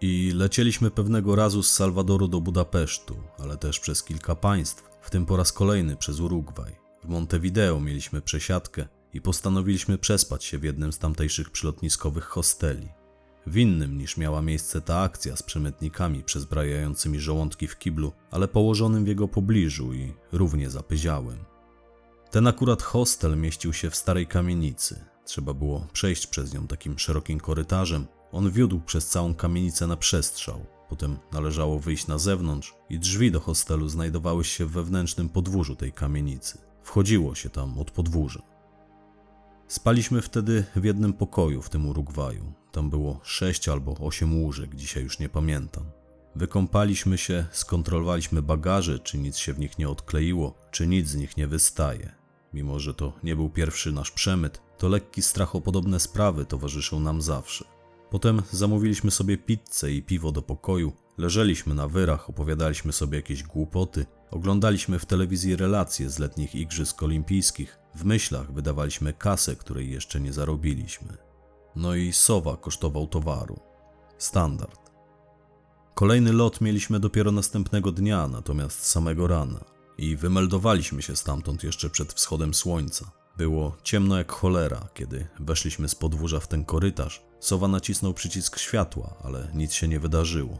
I 0.00 0.32
lecieliśmy 0.34 0.90
pewnego 0.90 1.36
razu 1.36 1.62
z 1.62 1.70
Salwadoru 1.70 2.28
do 2.28 2.40
Budapesztu, 2.40 3.16
ale 3.38 3.56
też 3.56 3.80
przez 3.80 4.02
kilka 4.02 4.34
państw, 4.34 4.84
w 5.02 5.10
tym 5.10 5.26
po 5.26 5.36
raz 5.36 5.52
kolejny 5.52 5.96
przez 5.96 6.20
Urugwaj. 6.20 6.76
W 7.04 7.08
Montevideo 7.08 7.80
mieliśmy 7.80 8.20
przesiadkę 8.20 8.88
i 9.12 9.20
postanowiliśmy 9.20 9.98
przespać 9.98 10.44
się 10.44 10.58
w 10.58 10.64
jednym 10.64 10.92
z 10.92 10.98
tamtejszych 10.98 11.50
przylotniskowych 11.50 12.24
hosteli. 12.24 12.88
W 13.46 13.56
innym 13.56 13.98
niż 13.98 14.16
miała 14.16 14.42
miejsce 14.42 14.80
ta 14.80 15.00
akcja 15.00 15.36
z 15.36 15.42
przemytnikami 15.42 16.24
przezbrajającymi 16.24 17.20
żołądki 17.20 17.68
w 17.68 17.78
kiblu, 17.78 18.12
ale 18.30 18.48
położonym 18.48 19.04
w 19.04 19.08
jego 19.08 19.28
pobliżu 19.28 19.94
i 19.94 20.12
równie 20.32 20.70
zapyziałym. 20.70 21.38
Ten 22.30 22.46
akurat 22.46 22.82
hostel 22.82 23.36
mieścił 23.36 23.72
się 23.72 23.90
w 23.90 23.96
starej 23.96 24.26
kamienicy. 24.26 25.04
Trzeba 25.24 25.54
było 25.54 25.86
przejść 25.92 26.26
przez 26.26 26.54
nią 26.54 26.66
takim 26.66 26.98
szerokim 26.98 27.40
korytarzem. 27.40 28.06
On 28.32 28.50
wiódł 28.50 28.80
przez 28.80 29.08
całą 29.08 29.34
kamienicę 29.34 29.86
na 29.86 29.96
przestrzał. 29.96 30.66
Potem 30.88 31.18
należało 31.32 31.78
wyjść 31.78 32.06
na 32.06 32.18
zewnątrz 32.18 32.74
i 32.90 32.98
drzwi 32.98 33.30
do 33.30 33.40
hostelu 33.40 33.88
znajdowały 33.88 34.44
się 34.44 34.66
w 34.66 34.70
wewnętrznym 34.70 35.28
podwórzu 35.28 35.76
tej 35.76 35.92
kamienicy. 35.92 36.58
Wchodziło 36.82 37.34
się 37.34 37.50
tam 37.50 37.78
od 37.78 37.90
podwórza. 37.90 38.51
Spaliśmy 39.72 40.22
wtedy 40.22 40.64
w 40.76 40.84
jednym 40.84 41.12
pokoju 41.12 41.62
w 41.62 41.70
tym 41.70 41.86
Urugwaju. 41.86 42.52
Tam 42.72 42.90
było 42.90 43.20
sześć 43.22 43.68
albo 43.68 43.94
osiem 43.94 44.42
łóżek, 44.42 44.74
dzisiaj 44.74 45.02
już 45.02 45.18
nie 45.18 45.28
pamiętam. 45.28 45.84
Wykąpaliśmy 46.36 47.18
się, 47.18 47.46
skontrolowaliśmy 47.52 48.42
bagaże, 48.42 48.98
czy 48.98 49.18
nic 49.18 49.36
się 49.36 49.52
w 49.52 49.58
nich 49.58 49.78
nie 49.78 49.88
odkleiło, 49.88 50.54
czy 50.70 50.86
nic 50.86 51.08
z 51.08 51.14
nich 51.14 51.36
nie 51.36 51.46
wystaje. 51.46 52.14
Mimo, 52.52 52.78
że 52.78 52.94
to 52.94 53.12
nie 53.22 53.36
był 53.36 53.50
pierwszy 53.50 53.92
nasz 53.92 54.10
przemyt, 54.10 54.62
to 54.78 54.88
lekki 54.88 55.22
strach 55.22 55.56
o 55.56 55.60
podobne 55.60 56.00
sprawy 56.00 56.44
towarzyszył 56.44 57.00
nam 57.00 57.22
zawsze. 57.22 57.64
Potem 58.10 58.42
zamówiliśmy 58.50 59.10
sobie 59.10 59.38
pizzę 59.38 59.92
i 59.92 60.02
piwo 60.02 60.32
do 60.32 60.42
pokoju, 60.42 60.92
leżeliśmy 61.18 61.74
na 61.74 61.88
wyrach, 61.88 62.30
opowiadaliśmy 62.30 62.92
sobie 62.92 63.16
jakieś 63.16 63.42
głupoty, 63.42 64.06
oglądaliśmy 64.30 64.98
w 64.98 65.06
telewizji 65.06 65.56
relacje 65.56 66.10
z 66.10 66.18
letnich 66.18 66.54
Igrzysk 66.54 67.02
Olimpijskich, 67.02 67.81
w 67.94 68.04
myślach 68.04 68.52
wydawaliśmy 68.52 69.12
kasę, 69.12 69.56
której 69.56 69.90
jeszcze 69.90 70.20
nie 70.20 70.32
zarobiliśmy. 70.32 71.16
No 71.76 71.94
i 71.94 72.12
sowa 72.12 72.56
kosztował 72.56 73.06
towaru. 73.06 73.60
Standard. 74.18 74.80
Kolejny 75.94 76.32
lot 76.32 76.60
mieliśmy 76.60 77.00
dopiero 77.00 77.32
następnego 77.32 77.92
dnia, 77.92 78.28
natomiast 78.28 78.86
samego 78.86 79.26
rana. 79.26 79.64
I 79.98 80.16
wymeldowaliśmy 80.16 81.02
się 81.02 81.16
stamtąd 81.16 81.62
jeszcze 81.62 81.90
przed 81.90 82.12
wschodem 82.12 82.54
słońca. 82.54 83.10
Było 83.36 83.76
ciemno 83.82 84.18
jak 84.18 84.32
cholera, 84.32 84.88
kiedy 84.94 85.26
weszliśmy 85.40 85.88
z 85.88 85.94
podwórza 85.94 86.40
w 86.40 86.48
ten 86.48 86.64
korytarz. 86.64 87.22
Sowa 87.40 87.68
nacisnął 87.68 88.14
przycisk 88.14 88.58
światła, 88.58 89.14
ale 89.24 89.50
nic 89.54 89.72
się 89.72 89.88
nie 89.88 90.00
wydarzyło. 90.00 90.58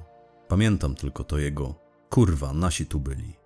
Pamiętam 0.49 0.95
tylko 0.95 1.25
to 1.25 1.39
jego 1.39 1.75
kurwa, 2.11 2.53
nasi 2.53 2.87
tu 2.87 3.01
byli. 3.01 3.42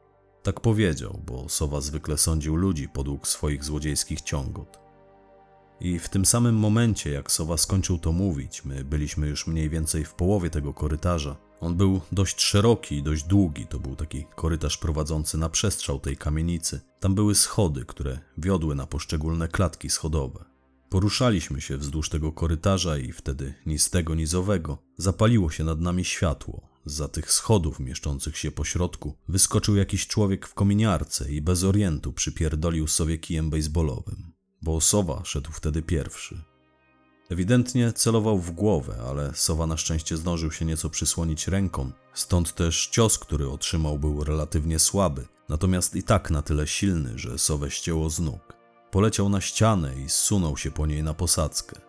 Tak 0.46 0.60
powiedział, 0.60 1.20
bo 1.26 1.48
Sowa 1.48 1.80
zwykle 1.80 2.18
sądził 2.18 2.56
ludzi 2.56 2.88
podług 2.88 3.28
swoich 3.28 3.64
złodziejskich 3.64 4.20
ciągot. 4.20 4.78
I 5.80 5.98
w 5.98 6.08
tym 6.08 6.24
samym 6.24 6.56
momencie, 6.56 7.10
jak 7.10 7.32
Sowa 7.32 7.56
skończył 7.56 7.98
to 7.98 8.12
mówić, 8.12 8.64
my 8.64 8.84
byliśmy 8.84 9.28
już 9.28 9.46
mniej 9.46 9.70
więcej 9.70 10.04
w 10.04 10.14
połowie 10.14 10.50
tego 10.50 10.74
korytarza. 10.74 11.36
On 11.60 11.76
był 11.76 12.00
dość 12.12 12.40
szeroki 12.40 12.96
i 12.96 13.02
dość 13.02 13.24
długi, 13.24 13.66
to 13.66 13.78
był 13.78 13.96
taki 13.96 14.24
korytarz 14.34 14.78
prowadzący 14.78 15.38
na 15.38 15.48
przestrzał 15.48 16.00
tej 16.00 16.16
kamienicy. 16.16 16.80
Tam 17.00 17.14
były 17.14 17.34
schody, 17.34 17.84
które 17.84 18.18
wiodły 18.38 18.74
na 18.74 18.86
poszczególne 18.86 19.48
klatki 19.48 19.90
schodowe. 19.90 20.44
Poruszaliśmy 20.88 21.60
się 21.60 21.76
wzdłuż 21.76 22.08
tego 22.08 22.32
korytarza 22.32 22.98
i 22.98 23.12
wtedy 23.12 23.54
ni 23.66 23.78
z 23.78 23.90
tego, 23.90 24.14
ni 24.14 24.26
z 24.26 24.34
owego 24.34 24.78
zapaliło 24.96 25.50
się 25.50 25.64
nad 25.64 25.80
nami 25.80 26.04
światło. 26.04 26.75
Za 26.88 27.08
tych 27.08 27.32
schodów 27.32 27.80
mieszczących 27.80 28.38
się 28.38 28.50
po 28.50 28.64
środku 28.64 29.14
wyskoczył 29.28 29.76
jakiś 29.76 30.06
człowiek 30.06 30.46
w 30.46 30.54
kominiarce 30.54 31.32
i 31.32 31.42
bez 31.42 31.64
orientu 31.64 32.12
przypierdolił 32.12 32.86
sobie 32.88 33.18
kijem 33.18 33.50
baseballowym, 33.50 34.32
bo 34.62 34.80
Sowa 34.80 35.24
szedł 35.24 35.52
wtedy 35.52 35.82
pierwszy. 35.82 36.42
Ewidentnie 37.30 37.92
celował 37.92 38.38
w 38.38 38.50
głowę, 38.50 38.96
ale 39.08 39.34
Sowa 39.34 39.66
na 39.66 39.76
szczęście 39.76 40.16
zdążył 40.16 40.52
się 40.52 40.64
nieco 40.64 40.90
przysłonić 40.90 41.48
ręką, 41.48 41.90
stąd 42.14 42.54
też 42.54 42.88
cios, 42.88 43.18
który 43.18 43.48
otrzymał, 43.48 43.98
był 43.98 44.24
relatywnie 44.24 44.78
słaby, 44.78 45.26
natomiast 45.48 45.96
i 45.96 46.02
tak 46.02 46.30
na 46.30 46.42
tyle 46.42 46.66
silny, 46.66 47.18
że 47.18 47.38
Sowę 47.38 47.70
ścięło 47.70 48.10
z 48.10 48.20
nóg. 48.20 48.56
Poleciał 48.90 49.28
na 49.28 49.40
ścianę 49.40 50.00
i 50.00 50.08
zsunął 50.08 50.56
się 50.56 50.70
po 50.70 50.86
niej 50.86 51.02
na 51.02 51.14
posadzkę. 51.14 51.80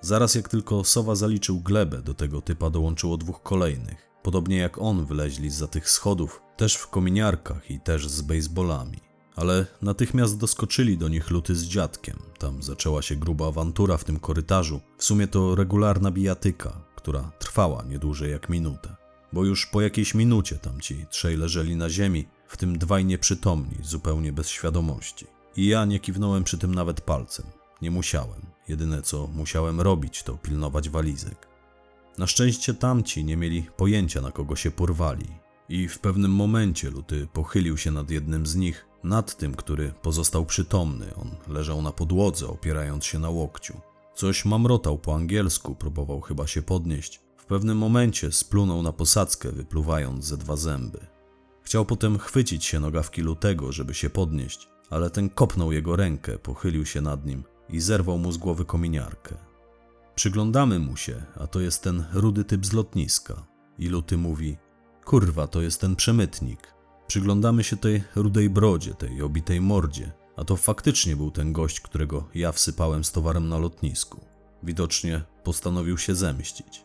Zaraz 0.00 0.34
jak 0.34 0.48
tylko 0.48 0.84
Sowa 0.84 1.14
zaliczył 1.14 1.60
glebę, 1.60 2.02
do 2.02 2.14
tego 2.14 2.40
typa 2.40 2.70
dołączyło 2.70 3.16
dwóch 3.16 3.42
kolejnych. 3.42 4.06
Podobnie 4.26 4.56
jak 4.56 4.78
on 4.78 5.04
wyleźli 5.04 5.50
za 5.50 5.66
tych 5.66 5.90
schodów, 5.90 6.42
też 6.56 6.74
w 6.74 6.88
kominiarkach 6.88 7.70
i 7.70 7.80
też 7.80 8.08
z 8.08 8.22
baseballami. 8.22 8.98
Ale 9.36 9.66
natychmiast 9.82 10.38
doskoczyli 10.38 10.98
do 10.98 11.08
nich 11.08 11.30
luty 11.30 11.54
z 11.54 11.64
dziadkiem. 11.64 12.16
Tam 12.38 12.62
zaczęła 12.62 13.02
się 13.02 13.16
gruba 13.16 13.48
awantura 13.48 13.96
w 13.96 14.04
tym 14.04 14.20
korytarzu. 14.20 14.80
W 14.98 15.04
sumie 15.04 15.28
to 15.28 15.54
regularna 15.54 16.10
bijatyka, 16.10 16.80
która 16.96 17.30
trwała 17.38 17.84
nie 17.84 17.98
dłużej 17.98 18.30
jak 18.30 18.48
minutę. 18.48 18.96
Bo 19.32 19.44
już 19.44 19.66
po 19.66 19.80
jakiejś 19.80 20.14
minucie 20.14 20.56
tam 20.58 20.80
ci 20.80 21.06
trzej 21.10 21.36
leżeli 21.36 21.76
na 21.76 21.90
ziemi, 21.90 22.28
w 22.48 22.56
tym 22.56 22.78
dwaj 22.78 23.04
nieprzytomni, 23.04 23.76
zupełnie 23.82 24.32
bez 24.32 24.48
świadomości. 24.48 25.26
I 25.56 25.66
ja 25.66 25.84
nie 25.84 26.00
kiwnąłem 26.00 26.44
przy 26.44 26.58
tym 26.58 26.74
nawet 26.74 27.00
palcem. 27.00 27.46
Nie 27.82 27.90
musiałem. 27.90 28.40
Jedyne 28.68 29.02
co 29.02 29.26
musiałem 29.26 29.80
robić, 29.80 30.22
to 30.22 30.36
pilnować 30.36 30.88
walizek. 30.88 31.55
Na 32.18 32.26
szczęście 32.26 32.74
tamci 32.74 33.24
nie 33.24 33.36
mieli 33.36 33.62
pojęcia, 33.76 34.20
na 34.20 34.30
kogo 34.30 34.56
się 34.56 34.70
porwali. 34.70 35.26
I 35.68 35.88
w 35.88 35.98
pewnym 35.98 36.30
momencie 36.30 36.90
Luty 36.90 37.28
pochylił 37.32 37.76
się 37.76 37.90
nad 37.90 38.10
jednym 38.10 38.46
z 38.46 38.56
nich, 38.56 38.86
nad 39.04 39.36
tym, 39.36 39.54
który 39.54 39.92
pozostał 40.02 40.46
przytomny. 40.46 41.14
On 41.14 41.54
leżał 41.54 41.82
na 41.82 41.92
podłodze, 41.92 42.48
opierając 42.48 43.04
się 43.04 43.18
na 43.18 43.30
łokciu. 43.30 43.80
Coś 44.14 44.44
mamrotał 44.44 44.98
po 44.98 45.14
angielsku, 45.14 45.74
próbował 45.74 46.20
chyba 46.20 46.46
się 46.46 46.62
podnieść. 46.62 47.20
W 47.36 47.44
pewnym 47.44 47.78
momencie 47.78 48.32
splunął 48.32 48.82
na 48.82 48.92
posadzkę, 48.92 49.52
wypluwając 49.52 50.24
ze 50.24 50.36
dwa 50.36 50.56
zęby. 50.56 51.06
Chciał 51.62 51.84
potem 51.84 52.18
chwycić 52.18 52.64
się 52.64 52.80
nogawki 52.80 53.22
Lutego, 53.22 53.72
żeby 53.72 53.94
się 53.94 54.10
podnieść, 54.10 54.68
ale 54.90 55.10
ten 55.10 55.30
kopnął 55.30 55.72
jego 55.72 55.96
rękę, 55.96 56.38
pochylił 56.38 56.86
się 56.86 57.00
nad 57.00 57.26
nim 57.26 57.44
i 57.68 57.80
zerwał 57.80 58.18
mu 58.18 58.32
z 58.32 58.38
głowy 58.38 58.64
kominiarkę. 58.64 59.36
Przyglądamy 60.16 60.78
mu 60.78 60.96
się, 60.96 61.22
a 61.40 61.46
to 61.46 61.60
jest 61.60 61.82
ten 61.82 62.04
rudy 62.12 62.44
typ 62.44 62.66
z 62.66 62.72
lotniska. 62.72 63.46
I 63.78 63.88
Luty 63.88 64.16
mówi, 64.16 64.56
kurwa, 65.04 65.46
to 65.46 65.62
jest 65.62 65.80
ten 65.80 65.96
przemytnik. 65.96 66.74
Przyglądamy 67.06 67.64
się 67.64 67.76
tej 67.76 68.02
rudej 68.14 68.50
brodzie, 68.50 68.94
tej 68.94 69.22
obitej 69.22 69.60
mordzie, 69.60 70.12
a 70.36 70.44
to 70.44 70.56
faktycznie 70.56 71.16
był 71.16 71.30
ten 71.30 71.52
gość, 71.52 71.80
którego 71.80 72.28
ja 72.34 72.52
wsypałem 72.52 73.04
z 73.04 73.12
towarem 73.12 73.48
na 73.48 73.58
lotnisku. 73.58 74.20
Widocznie 74.62 75.22
postanowił 75.44 75.98
się 75.98 76.14
zemścić. 76.14 76.84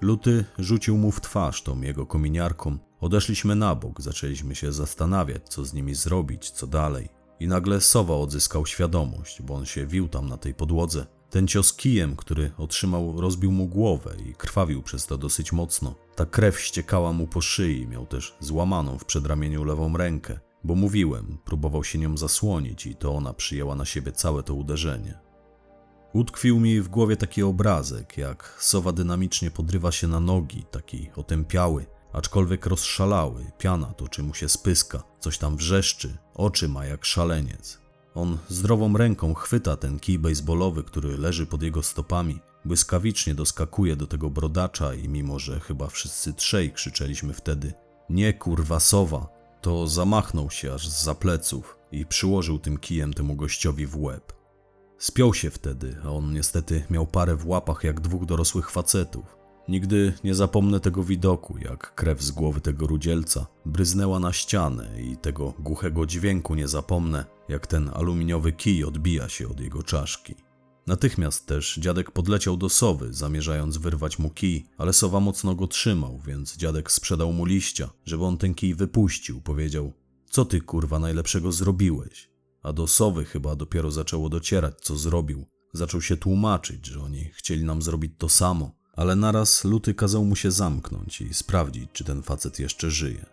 Luty 0.00 0.44
rzucił 0.58 0.98
mu 0.98 1.10
w 1.10 1.20
twarz 1.20 1.62
tą 1.62 1.80
jego 1.80 2.06
kominiarką. 2.06 2.78
Odeszliśmy 3.00 3.54
na 3.54 3.74
bok, 3.74 4.00
zaczęliśmy 4.00 4.54
się 4.54 4.72
zastanawiać, 4.72 5.48
co 5.48 5.64
z 5.64 5.74
nimi 5.74 5.94
zrobić, 5.94 6.50
co 6.50 6.66
dalej. 6.66 7.08
I 7.40 7.48
nagle 7.48 7.80
Sowa 7.80 8.14
odzyskał 8.14 8.66
świadomość, 8.66 9.42
bo 9.42 9.54
on 9.54 9.66
się 9.66 9.86
wił 9.86 10.08
tam 10.08 10.28
na 10.28 10.36
tej 10.36 10.54
podłodze. 10.54 11.06
Ten 11.34 11.46
cios 11.46 11.72
kijem, 11.72 12.16
który 12.16 12.50
otrzymał, 12.58 13.20
rozbił 13.20 13.52
mu 13.52 13.66
głowę 13.66 14.16
i 14.26 14.34
krwawił 14.34 14.82
przez 14.82 15.06
to 15.06 15.18
dosyć 15.18 15.52
mocno. 15.52 15.94
Ta 16.14 16.26
krew 16.26 16.60
ściekała 16.60 17.12
mu 17.12 17.26
po 17.26 17.40
szyi, 17.40 17.86
miał 17.86 18.06
też 18.06 18.36
złamaną 18.40 18.98
w 18.98 19.04
przedramieniu 19.04 19.64
lewą 19.64 19.96
rękę. 19.96 20.40
Bo 20.64 20.74
mówiłem, 20.74 21.38
próbował 21.44 21.84
się 21.84 21.98
nią 21.98 22.16
zasłonić 22.16 22.86
i 22.86 22.94
to 22.94 23.14
ona 23.14 23.32
przyjęła 23.32 23.74
na 23.74 23.84
siebie 23.84 24.12
całe 24.12 24.42
to 24.42 24.54
uderzenie. 24.54 25.18
Utkwił 26.12 26.60
mi 26.60 26.80
w 26.80 26.88
głowie 26.88 27.16
taki 27.16 27.42
obrazek, 27.42 28.18
jak 28.18 28.56
sowa 28.60 28.92
dynamicznie 28.92 29.50
podrywa 29.50 29.92
się 29.92 30.08
na 30.08 30.20
nogi, 30.20 30.64
taki 30.70 31.10
otępiały, 31.16 31.86
aczkolwiek 32.12 32.66
rozszalały, 32.66 33.52
piana 33.58 33.86
toczy 33.86 34.22
mu 34.22 34.34
się 34.34 34.48
spyska, 34.48 35.02
coś 35.20 35.38
tam 35.38 35.56
wrzeszczy, 35.56 36.16
oczy 36.34 36.68
ma 36.68 36.86
jak 36.86 37.04
szaleniec. 37.04 37.83
On 38.14 38.38
zdrową 38.48 38.96
ręką 38.96 39.34
chwyta 39.34 39.76
ten 39.76 40.00
kij 40.00 40.18
baseballowy, 40.18 40.82
który 40.84 41.18
leży 41.18 41.46
pod 41.46 41.62
jego 41.62 41.82
stopami, 41.82 42.40
błyskawicznie 42.64 43.34
doskakuje 43.34 43.96
do 43.96 44.06
tego 44.06 44.30
brodacza 44.30 44.94
i 44.94 45.08
mimo, 45.08 45.38
że 45.38 45.60
chyba 45.60 45.86
wszyscy 45.86 46.32
trzej 46.32 46.72
krzyczeliśmy 46.72 47.34
wtedy 47.34 47.72
nie 48.10 48.34
kurwa 48.34 48.80
sowa, 48.80 49.28
to 49.60 49.88
zamachnął 49.88 50.50
się 50.50 50.74
aż 50.74 50.88
z 50.88 51.18
pleców 51.18 51.78
i 51.92 52.06
przyłożył 52.06 52.58
tym 52.58 52.78
kijem 52.78 53.14
temu 53.14 53.36
gościowi 53.36 53.86
w 53.86 53.96
łeb. 53.96 54.32
Spiął 54.98 55.34
się 55.34 55.50
wtedy, 55.50 55.96
a 56.04 56.08
on 56.08 56.32
niestety 56.32 56.84
miał 56.90 57.06
parę 57.06 57.36
w 57.36 57.46
łapach 57.46 57.84
jak 57.84 58.00
dwóch 58.00 58.26
dorosłych 58.26 58.70
facetów. 58.70 59.43
Nigdy 59.68 60.12
nie 60.24 60.34
zapomnę 60.34 60.80
tego 60.80 61.04
widoku, 61.04 61.58
jak 61.58 61.94
krew 61.94 62.22
z 62.22 62.30
głowy 62.30 62.60
tego 62.60 62.86
rudzielca 62.86 63.46
bryznęła 63.66 64.20
na 64.20 64.32
ścianę 64.32 65.02
i 65.02 65.16
tego 65.16 65.54
głuchego 65.58 66.06
dźwięku 66.06 66.54
nie 66.54 66.68
zapomnę, 66.68 67.24
jak 67.48 67.66
ten 67.66 67.90
aluminiowy 67.94 68.52
kij 68.52 68.84
odbija 68.84 69.28
się 69.28 69.48
od 69.48 69.60
jego 69.60 69.82
czaszki. 69.82 70.34
Natychmiast 70.86 71.46
też 71.46 71.78
dziadek 71.80 72.10
podleciał 72.10 72.56
do 72.56 72.68
sowy, 72.68 73.12
zamierzając 73.12 73.76
wyrwać 73.76 74.18
mu 74.18 74.30
kij, 74.30 74.66
ale 74.78 74.92
sowa 74.92 75.20
mocno 75.20 75.54
go 75.54 75.66
trzymał, 75.66 76.20
więc 76.26 76.56
dziadek 76.56 76.92
sprzedał 76.92 77.32
mu 77.32 77.44
liścia, 77.44 77.90
żeby 78.04 78.24
on 78.24 78.38
ten 78.38 78.54
kij 78.54 78.74
wypuścił. 78.74 79.40
Powiedział: 79.40 79.92
Co 80.30 80.44
ty 80.44 80.60
kurwa 80.60 80.98
najlepszego 80.98 81.52
zrobiłeś? 81.52 82.30
A 82.62 82.72
do 82.72 82.86
sowy 82.86 83.24
chyba 83.24 83.56
dopiero 83.56 83.90
zaczęło 83.90 84.28
docierać, 84.28 84.74
co 84.80 84.96
zrobił. 84.96 85.46
Zaczął 85.72 86.02
się 86.02 86.16
tłumaczyć, 86.16 86.86
że 86.86 87.00
oni 87.00 87.24
chcieli 87.24 87.64
nam 87.64 87.82
zrobić 87.82 88.12
to 88.18 88.28
samo, 88.28 88.83
ale 88.96 89.16
naraz 89.16 89.64
luty 89.64 89.94
kazał 89.94 90.24
mu 90.24 90.36
się 90.36 90.50
zamknąć 90.50 91.20
i 91.20 91.34
sprawdzić, 91.34 91.90
czy 91.92 92.04
ten 92.04 92.22
facet 92.22 92.58
jeszcze 92.58 92.90
żyje. 92.90 93.26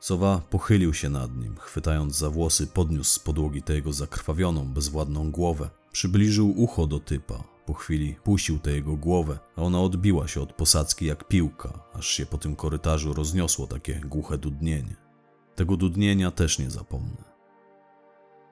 Sowa 0.00 0.42
pochylił 0.50 0.94
się 0.94 1.08
nad 1.08 1.36
nim, 1.36 1.56
chwytając 1.56 2.16
za 2.16 2.30
włosy, 2.30 2.66
podniósł 2.66 3.10
z 3.14 3.18
podłogi 3.18 3.62
tę 3.62 3.74
jego 3.74 3.92
zakrwawioną, 3.92 4.72
bezwładną 4.72 5.30
głowę. 5.30 5.70
Przybliżył 5.92 6.60
ucho 6.60 6.86
do 6.86 7.00
typa. 7.00 7.44
Po 7.66 7.74
chwili 7.74 8.16
puścił 8.24 8.58
tę 8.58 8.72
jego 8.72 8.96
głowę, 8.96 9.38
a 9.56 9.62
ona 9.62 9.80
odbiła 9.80 10.28
się 10.28 10.40
od 10.40 10.52
posadzki 10.52 11.06
jak 11.06 11.28
piłka, 11.28 11.80
aż 11.92 12.06
się 12.06 12.26
po 12.26 12.38
tym 12.38 12.56
korytarzu 12.56 13.14
rozniosło 13.14 13.66
takie 13.66 14.00
głuche 14.00 14.38
dudnienie. 14.38 14.96
Tego 15.54 15.76
dudnienia 15.76 16.30
też 16.30 16.58
nie 16.58 16.70
zapomnę. 16.70 17.24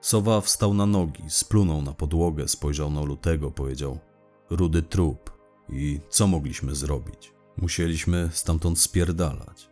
Sowa 0.01 0.41
wstał 0.41 0.73
na 0.73 0.85
nogi, 0.85 1.23
splunął 1.27 1.81
na 1.81 1.93
podłogę, 1.93 2.47
spojrzał 2.47 2.91
na 2.91 3.01
lutego, 3.01 3.51
powiedział: 3.51 3.99
Rudy 4.49 4.81
trup. 4.81 5.36
I 5.69 5.99
co 6.09 6.27
mogliśmy 6.27 6.75
zrobić? 6.75 7.33
Musieliśmy 7.57 8.29
stamtąd 8.33 8.79
spierdalać. 8.79 9.69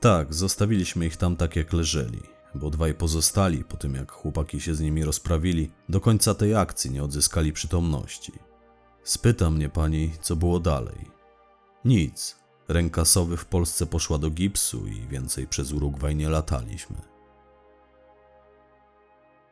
Tak, 0.00 0.34
zostawiliśmy 0.34 1.06
ich 1.06 1.16
tam 1.16 1.36
tak 1.36 1.56
jak 1.56 1.72
leżeli, 1.72 2.20
bo 2.54 2.70
dwaj 2.70 2.94
pozostali, 2.94 3.64
po 3.64 3.76
tym 3.76 3.94
jak 3.94 4.12
chłopaki 4.12 4.60
się 4.60 4.74
z 4.74 4.80
nimi 4.80 5.04
rozprawili, 5.04 5.70
do 5.88 6.00
końca 6.00 6.34
tej 6.34 6.54
akcji 6.54 6.90
nie 6.90 7.04
odzyskali 7.04 7.52
przytomności. 7.52 8.32
Spyta 9.04 9.50
mnie 9.50 9.68
pani, 9.68 10.12
co 10.20 10.36
było 10.36 10.60
dalej. 10.60 11.10
Nic. 11.84 12.36
Ręka 12.68 13.04
sowy 13.04 13.36
w 13.36 13.44
Polsce 13.44 13.86
poszła 13.86 14.18
do 14.18 14.30
gipsu 14.30 14.86
i 14.86 15.08
więcej 15.08 15.46
przez 15.46 15.72
Urugwaj 15.72 16.16
nie 16.16 16.28
lataliśmy. 16.28 16.96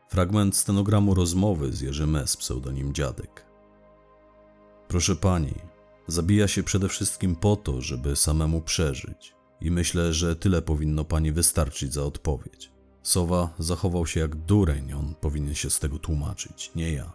Fragment 0.08 0.56
stenogramu 0.56 1.14
rozmowy 1.14 1.72
z 1.72 1.80
Jerzym 1.80 2.16
S. 2.16 2.36
pseudonim 2.36 2.94
Dziadek. 2.94 3.49
Proszę 4.90 5.16
pani, 5.16 5.54
zabija 6.06 6.48
się 6.48 6.62
przede 6.62 6.88
wszystkim 6.88 7.36
po 7.36 7.56
to, 7.56 7.80
żeby 7.80 8.16
samemu 8.16 8.60
przeżyć. 8.60 9.34
I 9.60 9.70
myślę, 9.70 10.12
że 10.12 10.36
tyle 10.36 10.62
powinno 10.62 11.04
pani 11.04 11.32
wystarczyć 11.32 11.92
za 11.92 12.04
odpowiedź. 12.04 12.70
Sowa 13.02 13.54
zachował 13.58 14.06
się 14.06 14.20
jak 14.20 14.36
dureń, 14.36 14.92
on 14.92 15.14
powinien 15.20 15.54
się 15.54 15.70
z 15.70 15.78
tego 15.78 15.98
tłumaczyć, 15.98 16.70
nie 16.74 16.92
ja. 16.92 17.12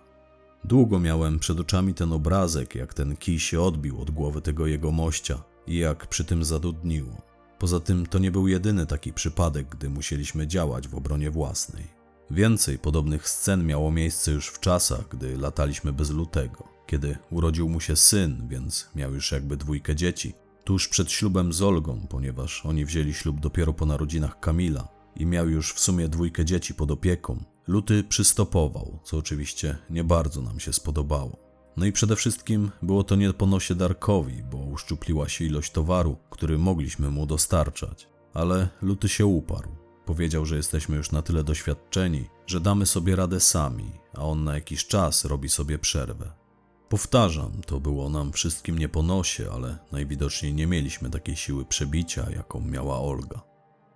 Długo 0.64 1.00
miałem 1.00 1.40
przed 1.40 1.60
oczami 1.60 1.94
ten 1.94 2.14
obrazek, 2.14 2.76
jak 2.76 2.94
ten 2.94 3.18
kij 3.18 3.40
się 3.40 3.62
odbił 3.62 4.02
od 4.02 4.12
głowy 4.12 4.42
tego 4.42 4.68
jego 4.68 4.92
mościa 4.92 5.44
i 5.68 5.78
jak 5.78 6.08
przy 6.08 6.26
tym 6.26 6.46
zadudniło. 6.46 7.22
Poza 7.60 7.80
tym 7.80 8.06
to 8.06 8.20
nie 8.20 8.32
był 8.32 8.48
jedyny 8.48 8.86
taki 8.86 9.14
przypadek, 9.14 9.68
gdy 9.70 9.90
musieliśmy 9.90 10.48
działać 10.48 10.88
w 10.88 10.96
obronie 10.96 11.32
własnej. 11.32 11.84
Więcej 12.32 12.80
podobnych 12.80 13.30
scen 13.30 13.66
miało 13.66 13.92
miejsce 13.92 14.32
już 14.32 14.48
w 14.48 14.60
czasach, 14.60 15.08
gdy 15.08 15.38
lataliśmy 15.38 15.94
bez 15.94 16.10
lutego, 16.10 16.75
kiedy 16.88 17.17
urodził 17.32 17.69
mu 17.69 17.80
się 17.80 17.95
syn, 17.95 18.48
więc 18.48 18.89
miał 18.95 19.13
już 19.13 19.32
jakby 19.32 19.58
dwójkę 19.58 19.95
dzieci, 19.95 20.34
tuż 20.63 20.88
przed 20.88 21.12
ślubem 21.12 21.54
z 21.54 21.62
Olgą, 21.62 22.08
ponieważ 22.10 22.65
oni 22.65 22.86
wzięli 22.86 23.13
ślub 23.13 23.39
dopiero 23.39 23.74
po 23.74 23.86
narodzinach 23.86 24.39
Kamila 24.39 24.88
i 25.15 25.26
miał 25.26 25.50
już 25.50 25.74
w 25.74 25.80
sumie 25.80 26.08
dwójkę 26.08 26.45
dzieci 26.45 26.74
pod 26.74 26.91
opieką. 26.91 27.43
Luty 27.67 28.04
przystopował, 28.04 29.00
co 29.04 29.17
oczywiście 29.17 29.78
nie 29.89 30.04
bardzo 30.04 30.41
nam 30.41 30.60
się 30.60 30.74
spodobało. 30.74 31.45
No 31.78 31.86
i 31.86 31.91
przede 31.91 32.15
wszystkim 32.15 32.71
było 32.82 33.04
to 33.04 33.15
nie 33.15 33.34
po 33.34 33.45
nosie 33.45 33.76
Darkowi, 33.76 34.43
bo 34.43 34.58
uszczupliła 34.58 35.30
się 35.30 35.45
ilość 35.45 35.71
towaru, 35.71 36.17
który 36.30 36.58
mogliśmy 36.58 37.10
mu 37.10 37.26
dostarczać. 37.26 38.08
Ale 38.34 38.69
Luty 38.82 39.10
się 39.10 39.26
uparł. 39.26 39.71
Powiedział, 40.06 40.45
że 40.45 40.56
jesteśmy 40.56 40.95
już 40.95 41.12
na 41.12 41.21
tyle 41.21 41.43
doświadczeni, 41.43 42.26
że 42.48 42.60
damy 42.60 42.86
sobie 42.86 43.15
radę 43.15 43.39
sami, 43.39 43.91
a 44.13 44.21
on 44.21 44.43
na 44.43 44.54
jakiś 44.54 44.88
czas 44.88 45.26
robi 45.26 45.50
sobie 45.50 45.80
przerwę. 45.80 46.45
Powtarzam, 46.89 47.52
to 47.65 47.80
było 47.80 48.10
nam 48.10 48.32
wszystkim 48.32 48.80
nie 48.80 48.89
po 48.89 49.04
nosie, 49.04 49.52
ale 49.52 49.78
najwidoczniej 49.91 50.54
nie 50.54 50.67
mieliśmy 50.67 51.10
takiej 51.10 51.36
siły 51.36 51.65
przebicia, 51.65 52.30
jaką 52.32 52.62
miała 52.62 53.00
Olga. 53.00 53.41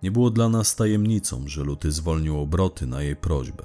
Nie 0.02 0.10
było 0.10 0.30
dla 0.30 0.48
nas 0.48 0.76
tajemnicą, 0.76 1.44
że 1.46 1.64
Luty 1.64 1.92
zwolnił 1.92 2.40
obroty 2.40 2.86
na 2.86 3.02
jej 3.02 3.16
prośbę. 3.16 3.64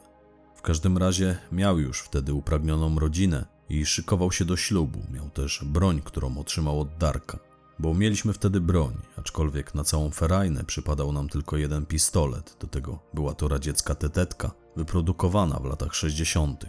W 0.56 0.62
każdym 0.62 0.98
razie 0.98 1.38
miał 1.52 1.80
już 1.80 2.02
wtedy 2.02 2.34
upragnioną 2.34 3.00
rodzinę 3.00 3.46
i 3.70 3.86
szykował 3.86 4.32
się 4.32 4.46
do 4.46 4.58
ślubu. 4.58 5.00
Miał 5.12 5.30
też 5.30 5.64
broń, 5.66 6.02
którą 6.04 6.38
otrzymał 6.38 6.82
od 6.82 6.98
Darka. 6.98 7.40
Bo 7.80 7.94
mieliśmy 7.94 8.34
wtedy 8.34 8.62
broń, 8.62 8.96
aczkolwiek 9.18 9.76
na 9.76 9.84
całą 9.84 10.12
ferajnę 10.12 10.64
przypadał 10.64 11.12
nam 11.12 11.30
tylko 11.30 11.58
jeden 11.58 11.86
pistolet. 11.86 12.58
Do 12.60 12.68
tego 12.68 13.00
była 13.14 13.34
to 13.34 13.48
radziecka 13.48 13.96
tetetka, 13.96 14.52
wyprodukowana 14.76 15.60
w 15.60 15.66
latach 15.66 15.96
60. 15.96 16.66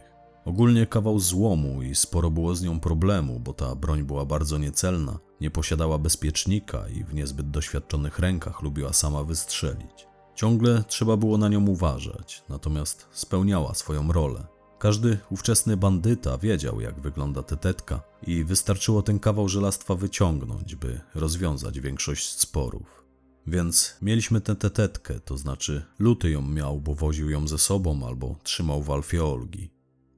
Ogólnie 0.46 0.86
kawał 0.86 1.18
złomu 1.18 1.82
i 1.82 1.94
sporo 1.94 2.30
było 2.30 2.54
z 2.54 2.62
nią 2.62 2.80
problemu, 2.80 3.40
bo 3.40 3.52
ta 3.52 3.74
broń 3.74 4.02
była 4.02 4.24
bardzo 4.24 4.58
niecelna, 4.58 5.18
nie 5.40 5.50
posiadała 5.50 5.98
bezpiecznika 5.98 6.88
i 6.88 7.04
w 7.04 7.14
niezbyt 7.14 7.50
doświadczonych 7.50 8.18
rękach 8.18 8.62
lubiła 8.62 8.92
sama 8.92 9.24
wystrzelić. 9.24 10.06
Ciągle 10.34 10.84
trzeba 10.88 11.16
było 11.16 11.38
na 11.38 11.48
nią 11.48 11.66
uważać, 11.66 12.44
natomiast 12.48 13.08
spełniała 13.12 13.74
swoją 13.74 14.12
rolę. 14.12 14.46
Każdy 14.78 15.18
ówczesny 15.30 15.76
bandyta 15.76 16.38
wiedział, 16.38 16.80
jak 16.80 17.00
wygląda 17.00 17.42
tetetka 17.42 18.02
i 18.26 18.44
wystarczyło 18.44 19.02
ten 19.02 19.18
kawał 19.18 19.48
żelastwa 19.48 19.94
wyciągnąć, 19.94 20.74
by 20.74 21.00
rozwiązać 21.14 21.80
większość 21.80 22.38
sporów. 22.38 23.04
Więc 23.46 23.96
mieliśmy 24.02 24.40
tę 24.40 24.56
tetetkę, 24.56 25.20
to 25.20 25.36
znaczy 25.36 25.84
Luty 25.98 26.30
ją 26.30 26.42
miał, 26.42 26.80
bo 26.80 26.94
woził 26.94 27.30
ją 27.30 27.48
ze 27.48 27.58
sobą 27.58 28.06
albo 28.06 28.36
trzymał 28.42 28.82
w 28.82 28.90
Alfie. 28.90 29.75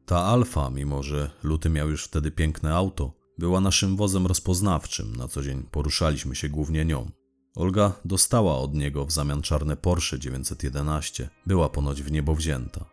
Ta 0.08 0.24
Alfa, 0.24 0.70
mimo 0.70 1.02
że 1.02 1.30
Luty 1.42 1.70
miał 1.70 1.90
już 1.90 2.04
wtedy 2.04 2.30
piękne 2.30 2.74
auto, 2.74 3.12
była 3.38 3.60
naszym 3.60 3.96
wozem 3.96 4.26
rozpoznawczym, 4.26 5.16
na 5.16 5.28
co 5.28 5.42
dzień 5.42 5.62
poruszaliśmy 5.70 6.36
się 6.36 6.48
głównie 6.48 6.84
nią. 6.84 7.10
Olga 7.54 7.92
dostała 8.04 8.58
od 8.58 8.74
niego 8.74 9.06
w 9.06 9.12
zamian 9.12 9.42
czarne 9.42 9.76
Porsche 9.76 10.18
911, 10.18 11.28
była 11.46 11.68
ponoć 11.68 12.02
w 12.02 12.10
niebo 12.12 12.34
wzięta. 12.34 12.84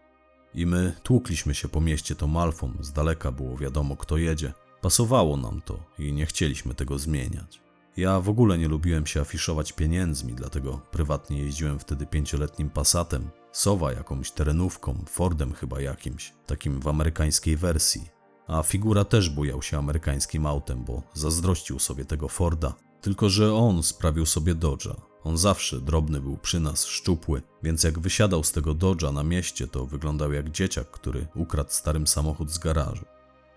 I 0.54 0.65
my 0.65 0.93
tłukliśmy 1.04 1.56
się 1.56 1.69
po 1.69 1.82
mieście 1.82 2.15
tą 2.15 2.41
Alfą, 2.41 2.73
z 2.80 2.91
daleka 2.91 3.32
było 3.32 3.58
wiadomo 3.58 3.95
kto 3.95 4.17
jedzie. 4.17 4.54
Pasowało 4.82 5.38
nam 5.38 5.62
to 5.65 5.80
i 5.99 6.13
nie 6.13 6.25
chcieliśmy 6.25 6.73
tego 6.73 6.99
zmieniać. 6.99 7.64
Ja 7.97 8.19
w 8.19 8.29
ogóle 8.29 8.58
nie 8.58 8.67
lubiłem 8.67 9.05
się 9.05 9.21
afiszować 9.21 9.71
pieniędzmi, 9.73 10.34
dlatego 10.34 10.81
prywatnie 10.91 11.39
jeździłem 11.39 11.79
wtedy 11.79 12.05
pięcioletnim 12.05 12.69
Passatem, 12.69 13.29
Sowa 13.51 13.93
jakąś 13.93 14.31
terenówką, 14.31 15.05
Fordem 15.10 15.53
chyba 15.53 15.81
jakimś, 15.81 16.34
takim 16.45 16.79
w 16.79 16.88
amerykańskiej 16.88 17.58
wersji. 17.58 18.10
A 18.47 18.63
figura 18.63 19.05
też 19.05 19.29
bujał 19.29 19.62
się 19.62 19.77
amerykańskim 19.77 20.45
autem, 20.45 20.84
bo 20.84 21.03
zazdrościł 21.13 21.79
sobie 21.79 22.05
tego 22.05 22.27
Forda. 22.27 22.73
Tylko, 23.01 23.29
że 23.29 23.53
on 23.53 23.84
sprawił 23.84 24.25
sobie 24.25 24.55
Dodge'a. 24.55 24.95
On 25.23 25.38
zawsze 25.38 25.81
drobny 25.81 26.21
był 26.21 26.38
przy 26.38 26.60
nas, 26.60 26.86
szczupły, 26.86 27.41
więc 27.63 27.84
jak 27.84 27.99
wysiadał 27.99 28.43
z 28.43 28.51
tego 28.51 28.71
Dodge'a 28.71 29.13
na 29.13 29.23
mieście, 29.23 29.67
to 29.67 29.86
wyglądał 29.86 30.34
jak 30.34 30.51
dzieciak, 30.51 30.91
który 30.91 31.27
ukradł 31.36 31.71
starym 31.71 32.08
samochód 32.08 32.51
z 32.51 32.58
garażu. 32.58 33.05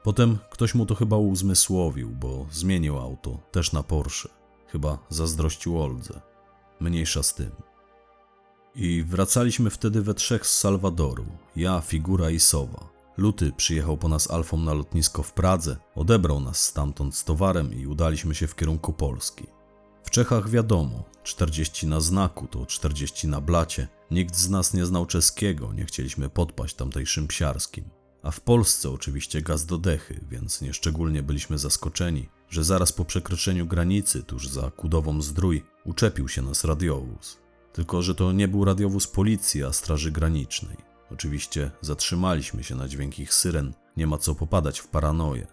Potem 0.08 0.38
ktoś 0.50 0.74
mu 0.74 0.86
to 0.86 0.94
chyba 0.94 1.16
uzmysłowił, 1.16 2.10
bo 2.10 2.46
zmienił 2.52 2.98
auto, 2.98 3.38
też 3.52 3.72
na 3.72 3.82
Porsche. 3.82 4.28
Chyba 4.66 4.98
zazdrościł 5.08 5.82
Oldze. 5.82 6.20
Mniejsza 6.80 7.22
z 7.22 7.34
tym. 7.34 7.50
I 8.74 9.02
wracaliśmy 9.02 9.70
wtedy 9.70 10.02
we 10.02 10.14
trzech 10.14 10.46
z 10.46 10.58
Salwadoru. 10.58 11.26
Ja, 11.56 11.80
Figura 11.80 12.30
i 12.30 12.40
Sowa. 12.40 12.88
Luty 13.16 13.52
przyjechał 13.56 13.96
po 13.96 14.08
nas 14.08 14.30
Alfą 14.30 14.56
na 14.56 14.74
lotnisko 14.74 15.22
w 15.22 15.32
Pradze, 15.32 15.76
odebrał 15.94 16.40
nas 16.40 16.64
stamtąd 16.64 17.16
z 17.16 17.24
towarem 17.24 17.74
i 17.74 17.86
udaliśmy 17.86 18.34
się 18.34 18.46
w 18.46 18.56
kierunku 18.56 18.92
Polski. 18.92 19.46
W 20.02 20.10
Czechach 20.10 20.50
wiadomo, 20.50 21.04
40 21.22 21.86
na 21.86 22.00
znaku 22.00 22.46
to 22.46 22.66
40 22.66 23.28
na 23.28 23.40
blacie. 23.40 23.88
Nikt 24.10 24.36
z 24.36 24.50
nas 24.50 24.74
nie 24.74 24.86
znał 24.86 25.06
czeskiego, 25.06 25.72
nie 25.72 25.84
chcieliśmy 25.84 26.28
podpaść 26.28 26.74
tamtejszym 26.74 27.26
psiarskim. 27.28 27.97
A 28.28 28.30
w 28.30 28.40
Polsce 28.40 28.90
oczywiście 28.90 29.42
gaz 29.42 29.66
do 29.66 29.78
dechy, 29.78 30.20
więc 30.30 30.60
nieszczególnie 30.60 31.22
byliśmy 31.22 31.58
zaskoczeni, 31.58 32.28
że 32.50 32.64
zaraz 32.64 32.92
po 32.92 33.04
przekroczeniu 33.04 33.66
granicy, 33.66 34.22
tuż 34.22 34.48
za 34.48 34.70
Kudową 34.70 35.22
Zdrój, 35.22 35.64
uczepił 35.84 36.28
się 36.28 36.42
nas 36.42 36.64
radiowóz. 36.64 37.38
Tylko, 37.72 38.02
że 38.02 38.14
to 38.14 38.32
nie 38.32 38.48
był 38.48 38.64
radiowóz 38.64 39.06
policji, 39.06 39.64
a 39.64 39.72
Straży 39.72 40.10
Granicznej. 40.10 40.76
Oczywiście 41.12 41.70
zatrzymaliśmy 41.80 42.64
się 42.64 42.74
na 42.74 42.88
dźwięk 42.88 43.18
ich 43.18 43.34
syren, 43.34 43.72
nie 43.96 44.06
ma 44.06 44.18
co 44.18 44.34
popadać 44.34 44.80
w 44.80 44.88
paranoję. 44.88 45.46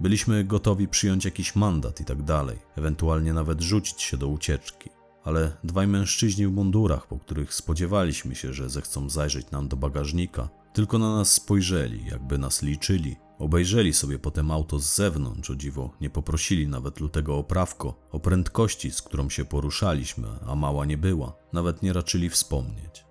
Byliśmy 0.00 0.44
gotowi 0.44 0.88
przyjąć 0.88 1.24
jakiś 1.24 1.56
mandat 1.56 2.00
i 2.00 2.04
tak 2.04 2.22
dalej, 2.22 2.58
ewentualnie 2.76 3.32
nawet 3.32 3.60
rzucić 3.60 4.02
się 4.02 4.16
do 4.16 4.28
ucieczki. 4.28 4.90
Ale 5.24 5.56
dwaj 5.64 5.86
mężczyźni 5.86 6.46
w 6.46 6.52
mundurach, 6.52 7.06
po 7.06 7.18
których 7.18 7.54
spodziewaliśmy 7.54 8.34
się, 8.34 8.52
że 8.52 8.70
zechcą 8.70 9.10
zajrzeć 9.10 9.50
nam 9.50 9.68
do 9.68 9.76
bagażnika, 9.76 10.61
tylko 10.72 10.98
na 10.98 11.16
nas 11.16 11.32
spojrzeli, 11.32 12.06
jakby 12.06 12.38
nas 12.38 12.62
liczyli. 12.62 13.16
Obejrzeli 13.38 13.92
sobie 13.92 14.18
potem 14.18 14.50
auto 14.50 14.78
z 14.78 14.94
zewnątrz, 14.94 15.50
o 15.50 15.56
dziwo 15.56 15.90
nie 16.00 16.10
poprosili 16.10 16.68
nawet 16.68 17.00
lutego 17.00 17.36
oprawko 17.36 17.94
o 18.10 18.20
prędkości, 18.20 18.90
z 18.90 19.02
którą 19.02 19.30
się 19.30 19.44
poruszaliśmy, 19.44 20.28
a 20.46 20.54
mała 20.54 20.84
nie 20.84 20.98
była, 20.98 21.32
nawet 21.52 21.82
nie 21.82 21.92
raczyli 21.92 22.28
wspomnieć. 22.28 23.04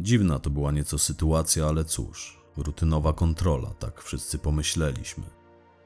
Dziwna 0.00 0.38
to 0.38 0.50
była 0.50 0.72
nieco 0.72 0.98
sytuacja, 0.98 1.66
ale 1.66 1.84
cóż, 1.84 2.42
rutynowa 2.56 3.12
kontrola, 3.12 3.70
tak 3.78 4.02
wszyscy 4.02 4.38
pomyśleliśmy. 4.38 5.24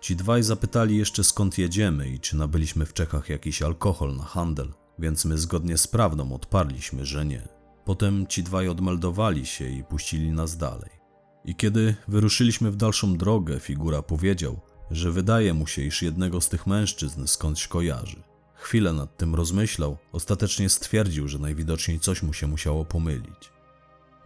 Ci 0.01 0.17
dwaj 0.17 0.43
zapytali 0.43 0.97
jeszcze 0.97 1.25
skąd 1.25 1.59
jedziemy 1.59 2.09
i 2.09 2.21
czy 2.21 2.37
nabyliśmy 2.37 2.87
w 2.87 2.93
Czechach 2.93 3.29
jakiś 3.29 3.63
alkohol 3.63 4.17
na 4.17 4.25
handel, 4.25 4.73
więc 4.99 5.25
my 5.25 5.39
zgodnie 5.39 5.79
z 5.79 5.87
prawdą 5.87 6.33
odparliśmy, 6.33 7.07
że 7.07 7.25
nie. 7.25 7.49
Potem 7.85 8.27
ci 8.27 8.43
dwaj 8.43 8.69
odmeldowali 8.69 9.47
się 9.47 9.69
i 9.69 9.85
puścili 9.85 10.31
nas 10.31 10.57
dalej. 10.57 11.00
I 11.45 11.55
kiedy 11.55 11.95
wyruszyliśmy 12.09 12.71
w 12.71 12.77
dalszą 12.77 13.17
drogę, 13.17 13.61
figura 13.61 14.03
powiedział, 14.03 14.61
że 14.91 15.13
wydaje 15.13 15.55
mu 15.55 15.67
się, 15.67 15.83
iż 15.83 16.03
jednego 16.03 16.41
z 16.41 16.49
tych 16.49 16.67
mężczyzn 16.67 17.27
skądś 17.27 17.69
kojarzy. 17.69 18.23
Chwilę 18.55 18.93
nad 18.93 19.17
tym 19.17 19.35
rozmyślał, 19.35 19.97
ostatecznie 20.13 20.69
stwierdził, 20.69 21.29
że 21.29 21.39
najwidoczniej 21.39 22.01
coś 22.01 22.23
mu 22.23 22.33
się 22.33 22.47
musiało 22.47 22.85
pomylić. 22.85 23.51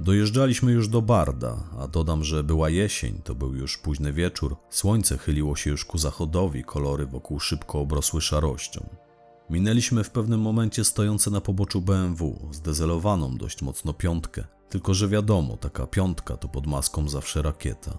Dojeżdżaliśmy 0.01 0.73
już 0.73 0.89
do 0.89 1.03
Barda, 1.03 1.57
a 1.79 1.89
dodam, 1.89 2.25
że 2.25 2.45
była 2.45 2.71
jesień, 2.71 3.21
to 3.25 3.35
był 3.35 3.55
już 3.55 3.79
późny 3.79 4.13
wieczór, 4.13 4.57
słońce 4.71 5.19
chyliło 5.19 5.57
się 5.57 5.71
już 5.71 5.85
ku 5.85 5.99
zachodowi, 5.99 6.65
kolory 6.65 7.07
wokół 7.07 7.41
szybko 7.41 7.81
obrosły 7.81 8.21
szarością. 8.21 8.89
Minęliśmy 9.51 10.05
w 10.05 10.11
pewnym 10.11 10.41
momencie 10.41 10.85
stojące 10.85 11.31
na 11.31 11.41
poboczu 11.41 11.81
BMW, 11.81 12.49
zdezelowaną 12.53 13.37
dość 13.37 13.63
mocno 13.63 13.93
piątkę, 13.93 14.45
tylko 14.75 14.95
że 14.95 15.09
wiadomo, 15.09 15.57
taka 15.57 15.87
piątka 15.87 16.37
to 16.37 16.49
pod 16.49 16.67
maską 16.67 17.09
zawsze 17.09 17.43
rakieta. 17.43 17.99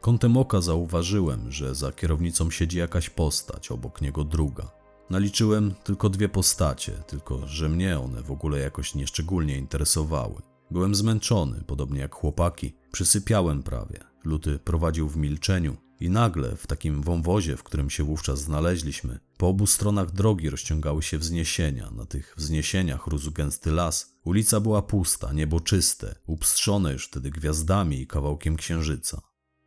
Kątem 0.00 0.36
oka 0.36 0.60
zauważyłem, 0.60 1.52
że 1.52 1.74
za 1.74 1.92
kierownicą 1.92 2.50
siedzi 2.50 2.78
jakaś 2.78 3.10
postać, 3.10 3.70
obok 3.70 4.02
niego 4.02 4.24
druga. 4.24 4.70
Naliczyłem 5.10 5.74
tylko 5.84 6.08
dwie 6.08 6.28
postacie, 6.28 6.92
tylko 6.92 7.46
że 7.46 7.68
mnie 7.68 7.98
one 7.98 8.22
w 8.22 8.30
ogóle 8.30 8.58
jakoś 8.58 8.94
nieszczególnie 8.94 9.58
interesowały. 9.58 10.42
Byłem 10.70 10.94
zmęczony, 10.94 11.64
podobnie 11.66 12.00
jak 12.00 12.14
chłopaki, 12.14 12.74
przysypiałem 12.92 13.62
prawie. 13.62 14.00
Luty 14.24 14.58
prowadził 14.58 15.08
w 15.08 15.16
milczeniu 15.16 15.76
i 16.00 16.10
nagle 16.10 16.56
w 16.56 16.66
takim 16.66 17.02
wąwozie, 17.02 17.56
w 17.56 17.62
którym 17.62 17.90
się 17.90 18.04
wówczas 18.04 18.40
znaleźliśmy, 18.40 19.18
po 19.36 19.48
obu 19.48 19.66
stronach 19.66 20.10
drogi 20.10 20.50
rozciągały 20.50 21.02
się 21.02 21.18
wzniesienia. 21.18 21.90
Na 21.90 22.06
tych 22.06 22.34
wzniesieniach 22.36 23.06
rósł 23.06 23.32
gęsty 23.32 23.70
las. 23.70 24.16
Ulica 24.24 24.60
była 24.60 24.82
pusta, 24.82 25.32
niebo 25.32 25.60
czyste, 25.60 26.14
upstrzone 26.26 26.92
już 26.92 27.06
wtedy 27.06 27.30
gwiazdami 27.30 28.00
i 28.00 28.06
kawałkiem 28.06 28.56
księżyca. 28.56 29.20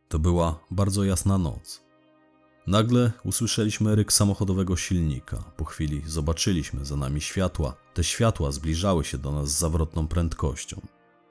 To 0.08 0.18
była 0.18 0.64
bardzo 0.70 1.04
jasna 1.04 1.38
noc. 1.38 1.82
Nagle 2.66 3.12
usłyszeliśmy 3.24 3.94
ryk 3.94 4.12
samochodowego 4.12 4.76
silnika. 4.76 5.36
Po 5.56 5.64
chwili 5.64 6.02
zobaczyliśmy 6.06 6.84
za 6.84 6.96
nami 6.96 7.20
światła. 7.20 7.76
Te 7.94 8.04
światła 8.04 8.52
zbliżały 8.52 9.04
się 9.04 9.18
do 9.18 9.32
nas 9.32 9.48
z 9.48 9.58
zawrotną 9.58 10.08
prędkością. 10.08 10.80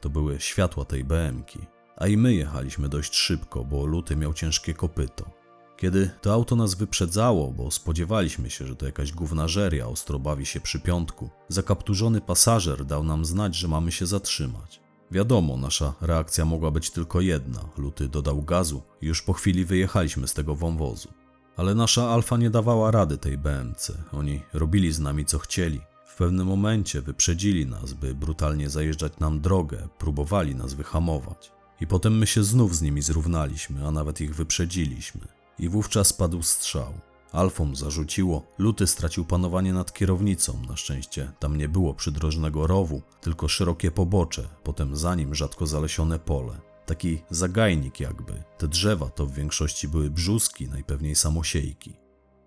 To 0.02 0.10
były 0.10 0.40
światła 0.40 0.86
tej 0.86 1.04
BMki. 1.04 1.60
A 1.98 2.08
i 2.08 2.18
my 2.18 2.34
jechaliśmy 2.34 2.90
dość 2.90 3.16
szybko, 3.16 3.66
bo 3.66 3.86
Luty 3.86 4.16
miał 4.16 4.34
ciężkie 4.34 4.74
kopyto. 4.74 5.39
Kiedy 5.80 6.10
to 6.22 6.34
auto 6.34 6.56
nas 6.56 6.76
wyprzedzało, 6.76 7.52
bo 7.52 7.72
spodziewaliśmy 7.72 8.50
się, 8.50 8.68
że 8.68 8.76
to 8.76 8.86
jakaś 8.86 9.12
gównażeria 9.12 9.88
ostro 9.88 10.20
bawi 10.20 10.46
się 10.46 10.60
przy 10.60 10.80
piątku, 10.80 11.30
zakapturzony 11.48 12.22
pasażer 12.22 12.86
dał 12.86 13.04
nam 13.04 13.26
znać, 13.26 13.56
że 13.56 13.68
mamy 13.68 13.92
się 13.92 14.06
zatrzymać. 14.06 14.82
Wiadomo, 15.12 15.58
nasza 15.58 15.94
reakcja 16.02 16.46
mogła 16.46 16.72
być 16.72 16.90
tylko 16.90 17.22
jedna. 17.22 17.60
Luty 17.78 18.08
dodał 18.08 18.42
gazu 18.42 18.82
i 19.02 19.06
już 19.06 19.22
po 19.22 19.34
chwili 19.34 19.66
wyjechaliśmy 19.66 20.28
z 20.28 20.34
tego 20.34 20.56
wąwozu. 20.56 21.10
Ale 21.58 21.76
nasza 21.76 22.10
Alfa 22.10 22.38
nie 22.38 22.50
dawała 22.50 22.92
rady 22.92 23.18
tej 23.18 23.38
BMC. 23.38 23.92
Oni 24.12 24.42
robili 24.54 24.92
z 24.92 25.00
nami 25.00 25.26
co 25.26 25.40
chcieli. 25.40 25.82
W 26.06 26.16
pewnym 26.16 26.48
momencie 26.48 27.02
wyprzedzili 27.02 27.66
nas, 27.66 27.94
by 27.94 28.16
brutalnie 28.16 28.70
zajeżdżać 28.70 29.20
nam 29.20 29.42
drogę, 29.42 29.88
próbowali 29.98 30.56
nas 30.56 30.74
wyhamować. 30.74 31.52
I 31.82 31.88
potem 31.88 32.18
my 32.18 32.28
się 32.28 32.44
znów 32.44 32.76
z 32.76 32.82
nimi 32.82 33.02
zrównaliśmy, 33.02 33.88
a 33.88 33.92
nawet 33.92 34.22
ich 34.22 34.36
wyprzedziliśmy. 34.36 35.39
I 35.60 35.70
wówczas 35.70 36.14
padł 36.14 36.42
strzał. 36.44 36.94
Alfom 37.32 37.76
zarzuciło, 37.76 38.44
Luty 38.58 38.88
stracił 38.88 39.26
panowanie 39.26 39.74
nad 39.74 39.94
kierownicą. 39.94 40.62
Na 40.70 40.78
szczęście 40.78 41.32
tam 41.40 41.58
nie 41.58 41.70
było 41.70 41.94
przydrożnego 41.94 42.68
rowu, 42.68 43.02
tylko 43.22 43.48
szerokie 43.48 43.92
pobocze, 43.92 44.48
potem 44.64 44.96
za 44.96 45.16
nim 45.16 45.36
rzadko 45.36 45.68
zalesione 45.68 46.20
pole. 46.20 46.60
Taki 46.86 47.22
zagajnik 47.30 48.00
jakby. 48.00 48.44
Te 48.58 48.68
drzewa 48.68 49.10
to 49.10 49.26
w 49.26 49.34
większości 49.34 49.88
były 49.88 50.10
brzuski, 50.10 50.68
najpewniej 50.68 51.16
samosiejki. 51.16 51.94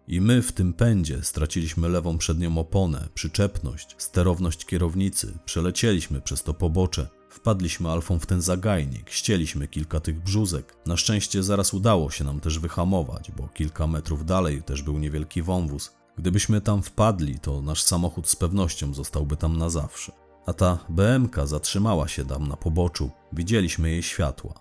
I 0.08 0.20
my 0.20 0.42
w 0.42 0.52
tym 0.52 0.72
pędzie 0.72 1.22
straciliśmy 1.22 1.88
lewą 1.88 2.18
przednią 2.18 2.58
oponę, 2.58 3.08
przyczepność, 3.14 3.94
sterowność 3.98 4.64
kierownicy, 4.64 5.38
przelecieliśmy 5.44 6.20
przez 6.20 6.42
to 6.42 6.54
pobocze, 6.54 7.08
wpadliśmy 7.32 7.90
alfą 7.90 8.18
w 8.18 8.26
ten 8.26 8.40
zagajnik, 8.40 9.10
ścieliśmy 9.10 9.68
kilka 9.68 10.00
tych 10.00 10.20
brzuzek. 10.20 10.76
Na 10.86 10.96
szczęście 10.96 11.42
zaraz 11.42 11.74
udało 11.74 12.10
się 12.10 12.24
nam 12.24 12.40
też 12.40 12.58
wyhamować, 12.58 13.30
bo 13.36 13.48
kilka 13.48 13.86
metrów 13.86 14.24
dalej 14.26 14.62
też 14.62 14.82
był 14.82 14.98
niewielki 14.98 15.42
wąwóz. 15.42 15.92
Gdybyśmy 16.18 16.60
tam 16.60 16.82
wpadli, 16.82 17.38
to 17.38 17.62
nasz 17.62 17.82
samochód 17.82 18.28
z 18.28 18.36
pewnością 18.36 18.94
zostałby 18.94 19.36
tam 19.36 19.58
na 19.58 19.70
zawsze. 19.70 20.12
A 20.46 20.52
ta 20.52 20.78
BMK 20.88 21.36
zatrzymała 21.44 22.08
się 22.08 22.24
tam 22.24 22.48
na 22.48 22.56
poboczu, 22.56 23.10
widzieliśmy 23.32 23.90
jej 23.90 24.02
światła. 24.02 24.54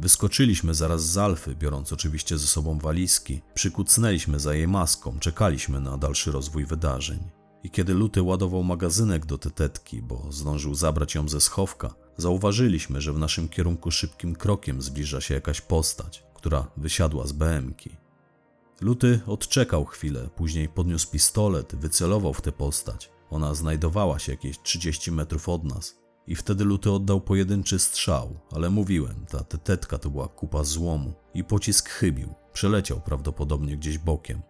Wyskoczyliśmy 0.00 0.74
zaraz 0.74 1.06
z 1.06 1.18
Alfy, 1.18 1.54
biorąc 1.54 1.92
oczywiście 1.92 2.38
ze 2.38 2.46
sobą 2.46 2.78
walizki, 2.78 3.42
przykucnęliśmy 3.54 4.40
za 4.40 4.54
jej 4.54 4.68
maską, 4.68 5.18
czekaliśmy 5.18 5.80
na 5.80 5.98
dalszy 5.98 6.32
rozwój 6.32 6.66
wydarzeń. 6.66 7.18
I 7.62 7.70
kiedy 7.70 7.94
Luty 7.94 8.22
ładował 8.22 8.64
magazynek 8.64 9.26
do 9.26 9.38
tetetki, 9.38 10.02
bo 10.02 10.26
zdążył 10.30 10.74
zabrać 10.74 11.14
ją 11.14 11.28
ze 11.28 11.40
schowka, 11.40 11.94
zauważyliśmy, 12.18 13.00
że 13.00 13.12
w 13.12 13.18
naszym 13.18 13.48
kierunku 13.48 13.90
szybkim 13.90 14.36
krokiem 14.36 14.82
zbliża 14.82 15.20
się 15.20 15.34
jakaś 15.34 15.60
postać, 15.60 16.22
która 16.34 16.70
wysiadła 16.76 17.26
z 17.26 17.32
BMki. 17.32 17.96
Luty 18.80 19.20
odczekał 19.26 19.84
chwilę, 19.84 20.28
później 20.36 20.68
podniósł 20.68 21.10
pistolet, 21.10 21.76
wycelował 21.76 22.34
w 22.34 22.40
tę 22.40 22.52
postać. 22.52 23.10
Ona 23.30 23.54
znajdowała 23.54 24.18
się 24.18 24.32
jakieś 24.32 24.62
30 24.62 25.12
metrów 25.12 25.48
od 25.48 25.64
nas. 25.64 25.98
I 26.26 26.36
wtedy 26.36 26.64
Luty 26.64 26.90
oddał 26.90 27.20
pojedynczy 27.20 27.78
strzał, 27.78 28.40
ale 28.52 28.70
mówiłem, 28.70 29.26
ta 29.28 29.44
tetetka 29.44 29.98
to 29.98 30.10
była 30.10 30.28
kupa 30.28 30.64
złomu 30.64 31.12
i 31.34 31.44
pocisk 31.44 31.88
chybił, 31.88 32.34
przeleciał 32.52 33.00
prawdopodobnie 33.00 33.76
gdzieś 33.76 33.98
bokiem. 33.98 34.42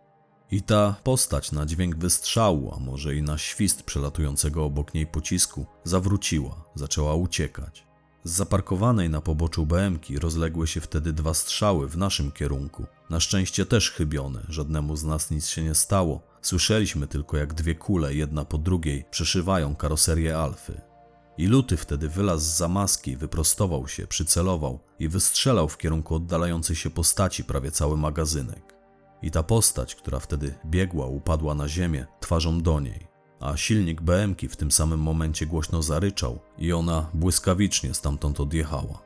I 0.50 0.62
ta 0.62 0.96
postać 1.04 1.52
na 1.52 1.66
dźwięk 1.66 1.96
wystrzału, 1.96 2.74
a 2.76 2.78
może 2.80 3.14
i 3.14 3.22
na 3.22 3.38
świst 3.38 3.82
przelatującego 3.82 4.64
obok 4.64 4.94
niej 4.94 5.06
pocisku, 5.06 5.66
zawróciła, 5.84 6.64
zaczęła 6.74 7.14
uciekać. 7.14 7.86
Z 8.24 8.32
zaparkowanej 8.32 9.10
na 9.10 9.20
poboczu 9.20 9.66
BMki 9.66 10.18
rozległy 10.18 10.66
się 10.66 10.80
wtedy 10.80 11.12
dwa 11.12 11.34
strzały 11.34 11.88
w 11.88 11.96
naszym 11.96 12.32
kierunku. 12.32 12.86
Na 13.10 13.20
szczęście 13.20 13.66
też 13.66 13.90
chybione, 13.90 14.46
żadnemu 14.48 14.96
z 14.96 15.04
nas 15.04 15.30
nic 15.30 15.48
się 15.48 15.62
nie 15.62 15.74
stało. 15.74 16.20
Słyszeliśmy 16.42 17.06
tylko 17.06 17.36
jak 17.36 17.54
dwie 17.54 17.74
kule, 17.74 18.14
jedna 18.14 18.44
po 18.44 18.58
drugiej, 18.58 19.04
przeszywają 19.10 19.76
karoserię 19.76 20.38
Alfy. 20.38 20.80
I 21.38 21.46
Luty 21.46 21.76
wtedy 21.76 22.08
wylazł 22.08 22.44
z 22.44 22.56
zamaski, 22.56 23.16
wyprostował 23.16 23.88
się, 23.88 24.06
przycelował 24.06 24.80
i 24.98 25.08
wystrzelał 25.08 25.68
w 25.68 25.78
kierunku 25.78 26.14
oddalającej 26.14 26.76
się 26.76 26.90
postaci 26.90 27.44
prawie 27.44 27.70
cały 27.70 27.96
magazynek. 27.96 28.77
I 29.22 29.30
ta 29.30 29.42
postać, 29.42 29.94
która 29.94 30.20
wtedy 30.20 30.54
biegła, 30.66 31.06
upadła 31.06 31.54
na 31.54 31.68
ziemię, 31.68 32.06
twarzą 32.20 32.60
do 32.60 32.80
niej. 32.80 33.06
A 33.40 33.56
silnik 33.56 34.00
BMki 34.00 34.48
w 34.48 34.56
tym 34.56 34.70
samym 34.70 35.00
momencie 35.00 35.46
głośno 35.46 35.82
zaryczał 35.82 36.38
i 36.58 36.72
ona 36.72 37.10
błyskawicznie 37.14 37.94
stamtąd 37.94 38.40
odjechała. 38.40 39.02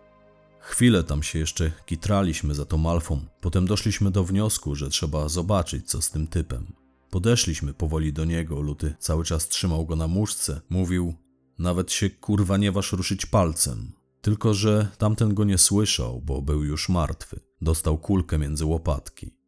Chwilę 0.58 1.04
tam 1.04 1.22
się 1.22 1.38
jeszcze 1.38 1.72
kitraliśmy 1.86 2.54
za 2.54 2.64
tą 2.64 2.90
alfą, 2.90 3.20
potem 3.40 3.66
doszliśmy 3.66 4.10
do 4.10 4.24
wniosku, 4.24 4.74
że 4.74 4.90
trzeba 4.90 5.28
zobaczyć, 5.28 5.90
co 5.90 6.02
z 6.02 6.10
tym 6.10 6.26
typem. 6.26 6.66
Podeszliśmy 7.10 7.74
powoli 7.74 8.12
do 8.12 8.24
niego, 8.24 8.60
Luty 8.60 8.94
cały 8.98 9.24
czas 9.24 9.48
trzymał 9.48 9.86
go 9.86 9.96
na 9.96 10.08
muszce, 10.08 10.60
mówił 10.70 11.14
nawet 11.58 11.92
się 11.92 12.10
kurwa 12.10 12.56
nie 12.56 12.72
waż 12.72 12.92
ruszyć 12.92 13.26
palcem. 13.26 13.92
Tylko, 14.20 14.54
że 14.54 14.88
tamten 14.98 15.34
go 15.34 15.44
nie 15.44 15.58
słyszał, 15.58 16.20
bo 16.20 16.42
był 16.42 16.64
już 16.64 16.88
martwy. 16.88 17.40
Dostał 17.60 17.98
kulkę 17.98 18.38
między 18.38 18.64
łopatki. 18.64 19.41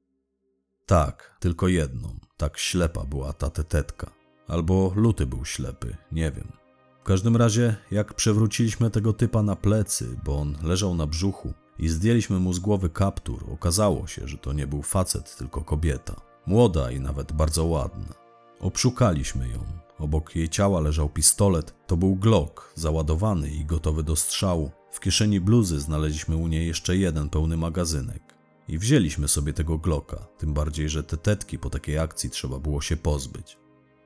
Tak, 0.86 1.36
tylko 1.40 1.68
jedną. 1.68 2.18
Tak 2.36 2.58
ślepa 2.58 3.04
była 3.04 3.32
ta 3.32 3.50
tetetka. 3.50 4.10
Albo 4.48 4.92
luty 4.96 5.26
był 5.26 5.44
ślepy, 5.44 5.96
nie 6.12 6.30
wiem. 6.30 6.52
W 7.00 7.04
każdym 7.04 7.36
razie, 7.36 7.76
jak 7.90 8.14
przewróciliśmy 8.14 8.90
tego 8.90 9.12
typa 9.12 9.42
na 9.42 9.56
plecy, 9.56 10.20
bo 10.24 10.38
on 10.38 10.56
leżał 10.62 10.94
na 10.94 11.06
brzuchu, 11.06 11.54
i 11.78 11.88
zdjęliśmy 11.88 12.38
mu 12.38 12.52
z 12.52 12.58
głowy 12.58 12.88
kaptur, 12.88 13.44
okazało 13.52 14.06
się, 14.06 14.28
że 14.28 14.38
to 14.38 14.52
nie 14.52 14.66
był 14.66 14.82
facet, 14.82 15.36
tylko 15.36 15.64
kobieta. 15.64 16.20
Młoda 16.46 16.90
i 16.90 17.00
nawet 17.00 17.32
bardzo 17.32 17.64
ładna. 17.64 18.14
Obszukaliśmy 18.60 19.48
ją. 19.48 19.64
Obok 19.98 20.36
jej 20.36 20.48
ciała 20.48 20.80
leżał 20.80 21.08
pistolet. 21.08 21.74
To 21.86 21.96
był 21.96 22.16
Glock, 22.16 22.72
załadowany 22.74 23.50
i 23.50 23.64
gotowy 23.64 24.02
do 24.02 24.16
strzału. 24.16 24.70
W 24.90 25.00
kieszeni 25.00 25.40
bluzy 25.40 25.80
znaleźliśmy 25.80 26.36
u 26.36 26.48
niej 26.48 26.66
jeszcze 26.66 26.96
jeden 26.96 27.28
pełny 27.28 27.56
magazynek. 27.56 28.22
I 28.68 28.78
wzięliśmy 28.78 29.28
sobie 29.28 29.52
tego 29.52 29.78
Glocka, 29.78 30.26
tym 30.38 30.54
bardziej, 30.54 30.88
że 30.88 31.02
te 31.02 31.16
tetki 31.16 31.58
po 31.58 31.70
takiej 31.70 31.98
akcji 31.98 32.30
trzeba 32.30 32.58
było 32.58 32.80
się 32.80 32.96
pozbyć. 32.96 33.56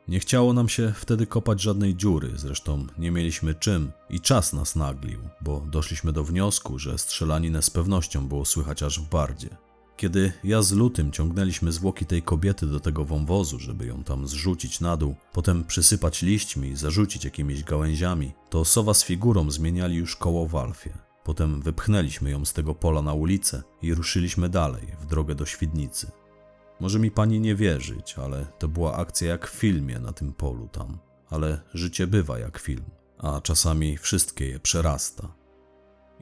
Nie 0.08 0.20
chciało 0.20 0.52
nam 0.52 0.68
się 0.68 0.92
wtedy 0.96 1.26
kopać 1.26 1.60
żadnej 1.60 1.96
dziury, 1.96 2.32
zresztą 2.36 2.86
nie 2.98 3.10
mieliśmy 3.10 3.54
czym 3.54 3.92
i 4.10 4.20
czas 4.20 4.52
nas 4.52 4.76
naglił, 4.76 5.18
bo 5.40 5.60
doszliśmy 5.60 6.12
do 6.12 6.24
wniosku, 6.24 6.78
że 6.78 6.98
strzelaninę 6.98 7.62
z 7.62 7.70
pewnością 7.70 8.28
było 8.28 8.44
słychać 8.44 8.82
aż 8.82 9.00
w 9.00 9.08
bardzie. 9.08 9.48
Kiedy 9.96 10.32
ja 10.44 10.62
z 10.62 10.72
lutym 10.72 11.12
ciągnęliśmy 11.12 11.72
zwłoki 11.72 12.06
tej 12.06 12.22
kobiety 12.22 12.66
do 12.66 12.80
tego 12.80 13.04
wąwozu, 13.04 13.58
żeby 13.58 13.86
ją 13.86 14.04
tam 14.04 14.28
zrzucić 14.28 14.80
na 14.80 14.96
dół, 14.96 15.14
potem 15.32 15.64
przysypać 15.64 16.22
liśćmi 16.22 16.68
i 16.68 16.76
zarzucić 16.76 17.24
jakimiś 17.24 17.64
gałęziami, 17.64 18.32
to 18.50 18.64
sowa 18.64 18.94
z 18.94 19.04
figurą 19.04 19.50
zmieniali 19.50 19.96
już 19.96 20.16
koło 20.16 20.46
w 20.46 20.56
Alfie. 20.56 21.07
Potem 21.28 21.62
wypchnęliśmy 21.62 22.30
ją 22.30 22.44
z 22.44 22.52
tego 22.52 22.74
pola 22.74 23.02
na 23.02 23.12
ulicę 23.12 23.62
i 23.82 23.94
ruszyliśmy 23.94 24.48
dalej, 24.48 24.86
w 25.00 25.06
drogę 25.06 25.34
do 25.34 25.46
Świdnicy. 25.46 26.10
Może 26.80 26.98
mi 26.98 27.10
pani 27.10 27.40
nie 27.40 27.54
wierzyć, 27.54 28.18
ale 28.18 28.46
to 28.58 28.68
była 28.68 28.96
akcja 28.96 29.28
jak 29.28 29.46
w 29.46 29.54
filmie 29.54 30.00
na 30.00 30.12
tym 30.12 30.32
polu 30.32 30.68
tam. 30.68 30.98
Ale 31.30 31.60
życie 31.74 32.06
bywa 32.06 32.38
jak 32.38 32.58
film, 32.58 32.84
a 33.18 33.40
czasami 33.40 33.98
wszystkie 33.98 34.48
je 34.48 34.60
przerasta. 34.60 35.28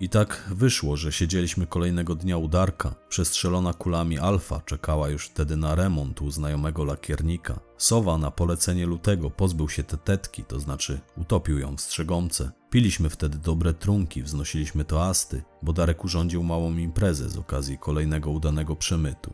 I 0.01 0.09
tak 0.09 0.45
wyszło, 0.51 0.97
że 0.97 1.13
siedzieliśmy 1.13 1.67
kolejnego 1.67 2.15
dnia 2.15 2.37
u 2.37 2.49
Darka. 2.49 2.95
Przestrzelona 3.09 3.73
kulami 3.73 4.19
Alfa 4.19 4.61
czekała 4.61 5.09
już 5.09 5.27
wtedy 5.27 5.57
na 5.57 5.75
remont 5.75 6.23
u 6.23 6.31
znajomego 6.31 6.85
lakiernika. 6.85 7.61
Sowa 7.79 8.19
na 8.19 8.31
polecenie 8.31 8.87
lutego 8.87 9.31
pozbył 9.31 9.69
się 9.69 9.83
tetetki, 9.83 10.45
to 10.45 10.61
znaczy 10.61 11.01
utopił 11.17 11.59
ją 11.59 11.77
w 11.77 11.81
strzegomce. 11.81 12.51
Piliśmy 12.71 13.11
wtedy 13.11 13.39
dobre 13.39 13.75
trunki, 13.75 14.23
wznosiliśmy 14.23 14.85
toasty, 14.85 15.43
bo 15.63 15.73
Darek 15.73 16.05
urządził 16.05 16.43
małą 16.43 16.77
imprezę 16.77 17.29
z 17.29 17.37
okazji 17.37 17.79
kolejnego 17.79 18.31
udanego 18.31 18.77
przemytu. 18.77 19.33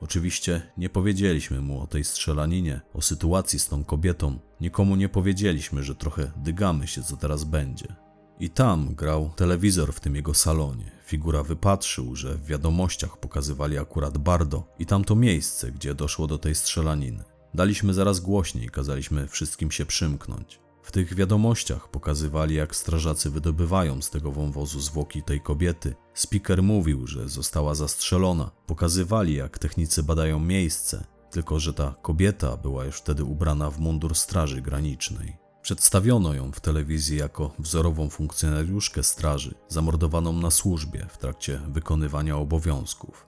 Oczywiście 0.00 0.72
nie 0.76 0.90
powiedzieliśmy 0.90 1.60
mu 1.60 1.80
o 1.80 1.86
tej 1.86 2.04
strzelaninie, 2.04 2.80
o 2.94 3.02
sytuacji 3.02 3.58
z 3.58 3.68
tą 3.68 3.84
kobietą. 3.84 4.38
Nikomu 4.60 4.96
nie 4.96 5.08
powiedzieliśmy, 5.08 5.82
że 5.82 5.94
trochę 5.94 6.32
dygamy 6.36 6.86
się, 6.86 7.02
co 7.02 7.16
teraz 7.16 7.44
będzie. 7.44 7.86
I 8.42 8.50
tam 8.50 8.94
grał 8.94 9.30
telewizor 9.36 9.92
w 9.92 10.00
tym 10.00 10.16
jego 10.16 10.34
salonie. 10.34 10.90
Figura 11.06 11.42
wypatrzył, 11.42 12.16
że 12.16 12.34
w 12.34 12.46
wiadomościach 12.46 13.20
pokazywali 13.20 13.78
akurat 13.78 14.18
Bardo 14.18 14.64
i 14.78 14.86
tamto 14.86 15.14
miejsce, 15.14 15.72
gdzie 15.72 15.94
doszło 15.94 16.26
do 16.26 16.38
tej 16.38 16.54
strzelaniny. 16.54 17.24
Daliśmy 17.54 17.94
zaraz 17.94 18.20
głośniej, 18.20 18.68
kazaliśmy 18.68 19.28
wszystkim 19.28 19.70
się 19.70 19.86
przymknąć. 19.86 20.60
W 20.82 20.92
tych 20.92 21.14
wiadomościach 21.14 21.88
pokazywali, 21.88 22.54
jak 22.54 22.76
strażacy 22.76 23.30
wydobywają 23.30 24.02
z 24.02 24.10
tego 24.10 24.32
wąwozu 24.32 24.80
zwłoki 24.80 25.22
tej 25.22 25.40
kobiety. 25.40 25.94
Speaker 26.14 26.62
mówił, 26.62 27.06
że 27.06 27.28
została 27.28 27.74
zastrzelona. 27.74 28.50
Pokazywali, 28.66 29.34
jak 29.34 29.58
technicy 29.58 30.02
badają 30.02 30.40
miejsce, 30.40 31.04
tylko 31.30 31.60
że 31.60 31.74
ta 31.74 31.94
kobieta 32.02 32.56
była 32.56 32.84
już 32.84 32.96
wtedy 32.96 33.24
ubrana 33.24 33.70
w 33.70 33.78
mundur 33.78 34.14
Straży 34.14 34.62
Granicznej. 34.62 35.41
Przedstawiono 35.62 36.34
ją 36.34 36.52
w 36.52 36.60
telewizji 36.60 37.16
jako 37.16 37.54
wzorową 37.58 38.10
funkcjonariuszkę 38.10 39.02
straży, 39.02 39.54
zamordowaną 39.68 40.32
na 40.32 40.50
służbie 40.50 41.06
w 41.08 41.18
trakcie 41.18 41.60
wykonywania 41.68 42.36
obowiązków. 42.36 43.26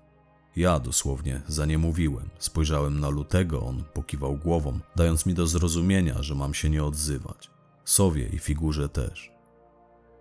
Ja 0.57 0.81
dosłownie 0.81 1.43
za 1.49 1.67
nie 1.67 1.79
mówiłem. 1.79 2.31
Spojrzałem 2.39 3.01
na 3.01 3.09
lutego, 3.09 3.63
on 3.63 3.85
pokiwał 3.85 4.37
głową, 4.37 4.79
dając 4.97 5.27
mi 5.27 5.35
do 5.35 5.47
zrozumienia, 5.47 6.23
że 6.23 6.35
mam 6.35 6.55
się 6.55 6.71
nie 6.71 6.85
odzywać. 6.85 7.51
Sowie 7.85 8.29
i 8.29 8.39
figurze 8.39 8.89
też. 8.89 9.33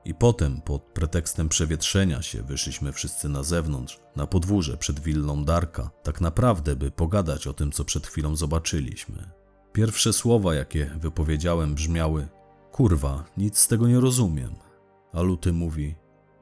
I 0.05 0.13
potem, 0.13 0.61
pod 0.61 0.81
pretekstem 0.83 1.49
przewietrzenia 1.49 2.21
się, 2.21 2.43
wyszliśmy 2.43 2.91
wszyscy 2.91 3.29
na 3.29 3.43
zewnątrz, 3.43 3.99
na 4.15 4.27
podwórze 4.27 4.77
przed 4.77 4.99
willą 4.99 5.45
Darka, 5.45 5.89
tak 6.03 6.21
naprawdę, 6.21 6.75
by 6.75 6.91
pogadać 6.91 7.47
o 7.47 7.53
tym, 7.53 7.71
co 7.71 7.85
przed 7.85 8.07
chwilą 8.07 8.35
zobaczyliśmy. 8.35 9.42
Pierwsze 9.73 10.13
słowa, 10.13 10.55
jakie 10.55 10.85
wypowiedziałem, 10.85 11.75
brzmiały: 11.75 12.27
Kurwa, 12.71 13.25
nic 13.37 13.57
z 13.57 13.67
tego 13.67 13.87
nie 13.87 13.99
rozumiem. 13.99 14.55
A 15.13 15.21
Luty 15.21 15.53
mówi: 15.53 15.95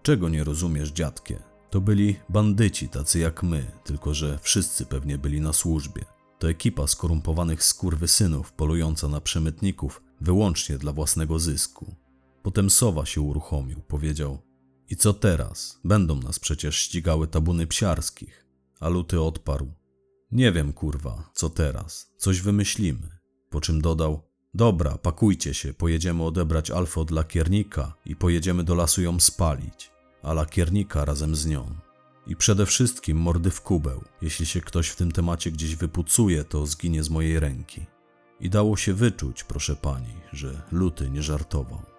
Czego 0.03 0.29
nie 0.29 0.43
rozumiesz, 0.43 0.91
dziadkie? 0.91 1.39
To 1.69 1.82
byli 1.82 2.15
bandyci 2.29 2.89
tacy 2.89 3.19
jak 3.19 3.43
my, 3.43 3.71
tylko 3.84 4.13
że 4.13 4.39
wszyscy 4.41 4.86
pewnie 4.86 5.17
byli 5.17 5.41
na 5.41 5.53
służbie. 5.53 6.05
To 6.39 6.49
ekipa 6.49 6.88
skorumpowanych 6.88 7.63
skurwysynów 7.63 8.53
polująca 8.53 9.07
na 9.07 9.21
przemytników 9.21 10.01
wyłącznie 10.21 10.77
dla 10.77 10.93
własnego 10.93 11.39
zysku. 11.39 11.95
Potem 12.43 12.69
Sowa 12.69 13.05
się 13.05 13.21
uruchomił, 13.21 13.82
powiedział: 13.82 14.41
I 14.89 14.95
co 14.95 15.13
teraz? 15.13 15.79
Będą 15.84 16.15
nas 16.15 16.39
przecież 16.39 16.75
ścigały 16.75 17.27
tabuny 17.27 17.67
psiarskich. 17.67 18.45
A 18.79 18.89
Luty 18.89 19.21
odparł: 19.21 19.71
Nie 20.32 20.51
wiem, 20.51 20.73
kurwa, 20.73 21.29
co 21.34 21.49
teraz? 21.49 22.13
Coś 22.17 22.41
wymyślimy. 22.41 23.20
Po 23.51 23.61
czym 23.61 23.81
dodał: 23.81 24.21
Dobra, 24.53 24.97
pakujcie 24.97 25.53
się, 25.53 25.73
pojedziemy 25.73 26.23
odebrać 26.23 26.71
Alfę 26.71 27.01
od 27.01 27.11
lakiernika 27.11 27.93
i 28.05 28.15
pojedziemy 28.15 28.63
do 28.63 28.75
lasu 28.75 29.01
ją 29.01 29.19
spalić, 29.19 29.91
a 30.23 30.33
lakiernika 30.33 31.05
razem 31.05 31.35
z 31.35 31.45
nią. 31.45 31.75
I 32.27 32.35
przede 32.35 32.65
wszystkim 32.65 33.17
mordy 33.17 33.51
w 33.51 33.61
kubeł. 33.61 34.03
Jeśli 34.21 34.45
się 34.45 34.61
ktoś 34.61 34.87
w 34.89 34.95
tym 34.95 35.11
temacie 35.11 35.51
gdzieś 35.51 35.75
wypucuje, 35.75 36.43
to 36.43 36.65
zginie 36.65 37.03
z 37.03 37.09
mojej 37.09 37.39
ręki. 37.39 37.85
I 38.39 38.49
dało 38.49 38.77
się 38.77 38.93
wyczuć, 38.93 39.43
proszę 39.43 39.75
pani, 39.75 40.13
że 40.33 40.61
luty 40.71 41.09
nie 41.09 41.21
żartował. 41.21 41.90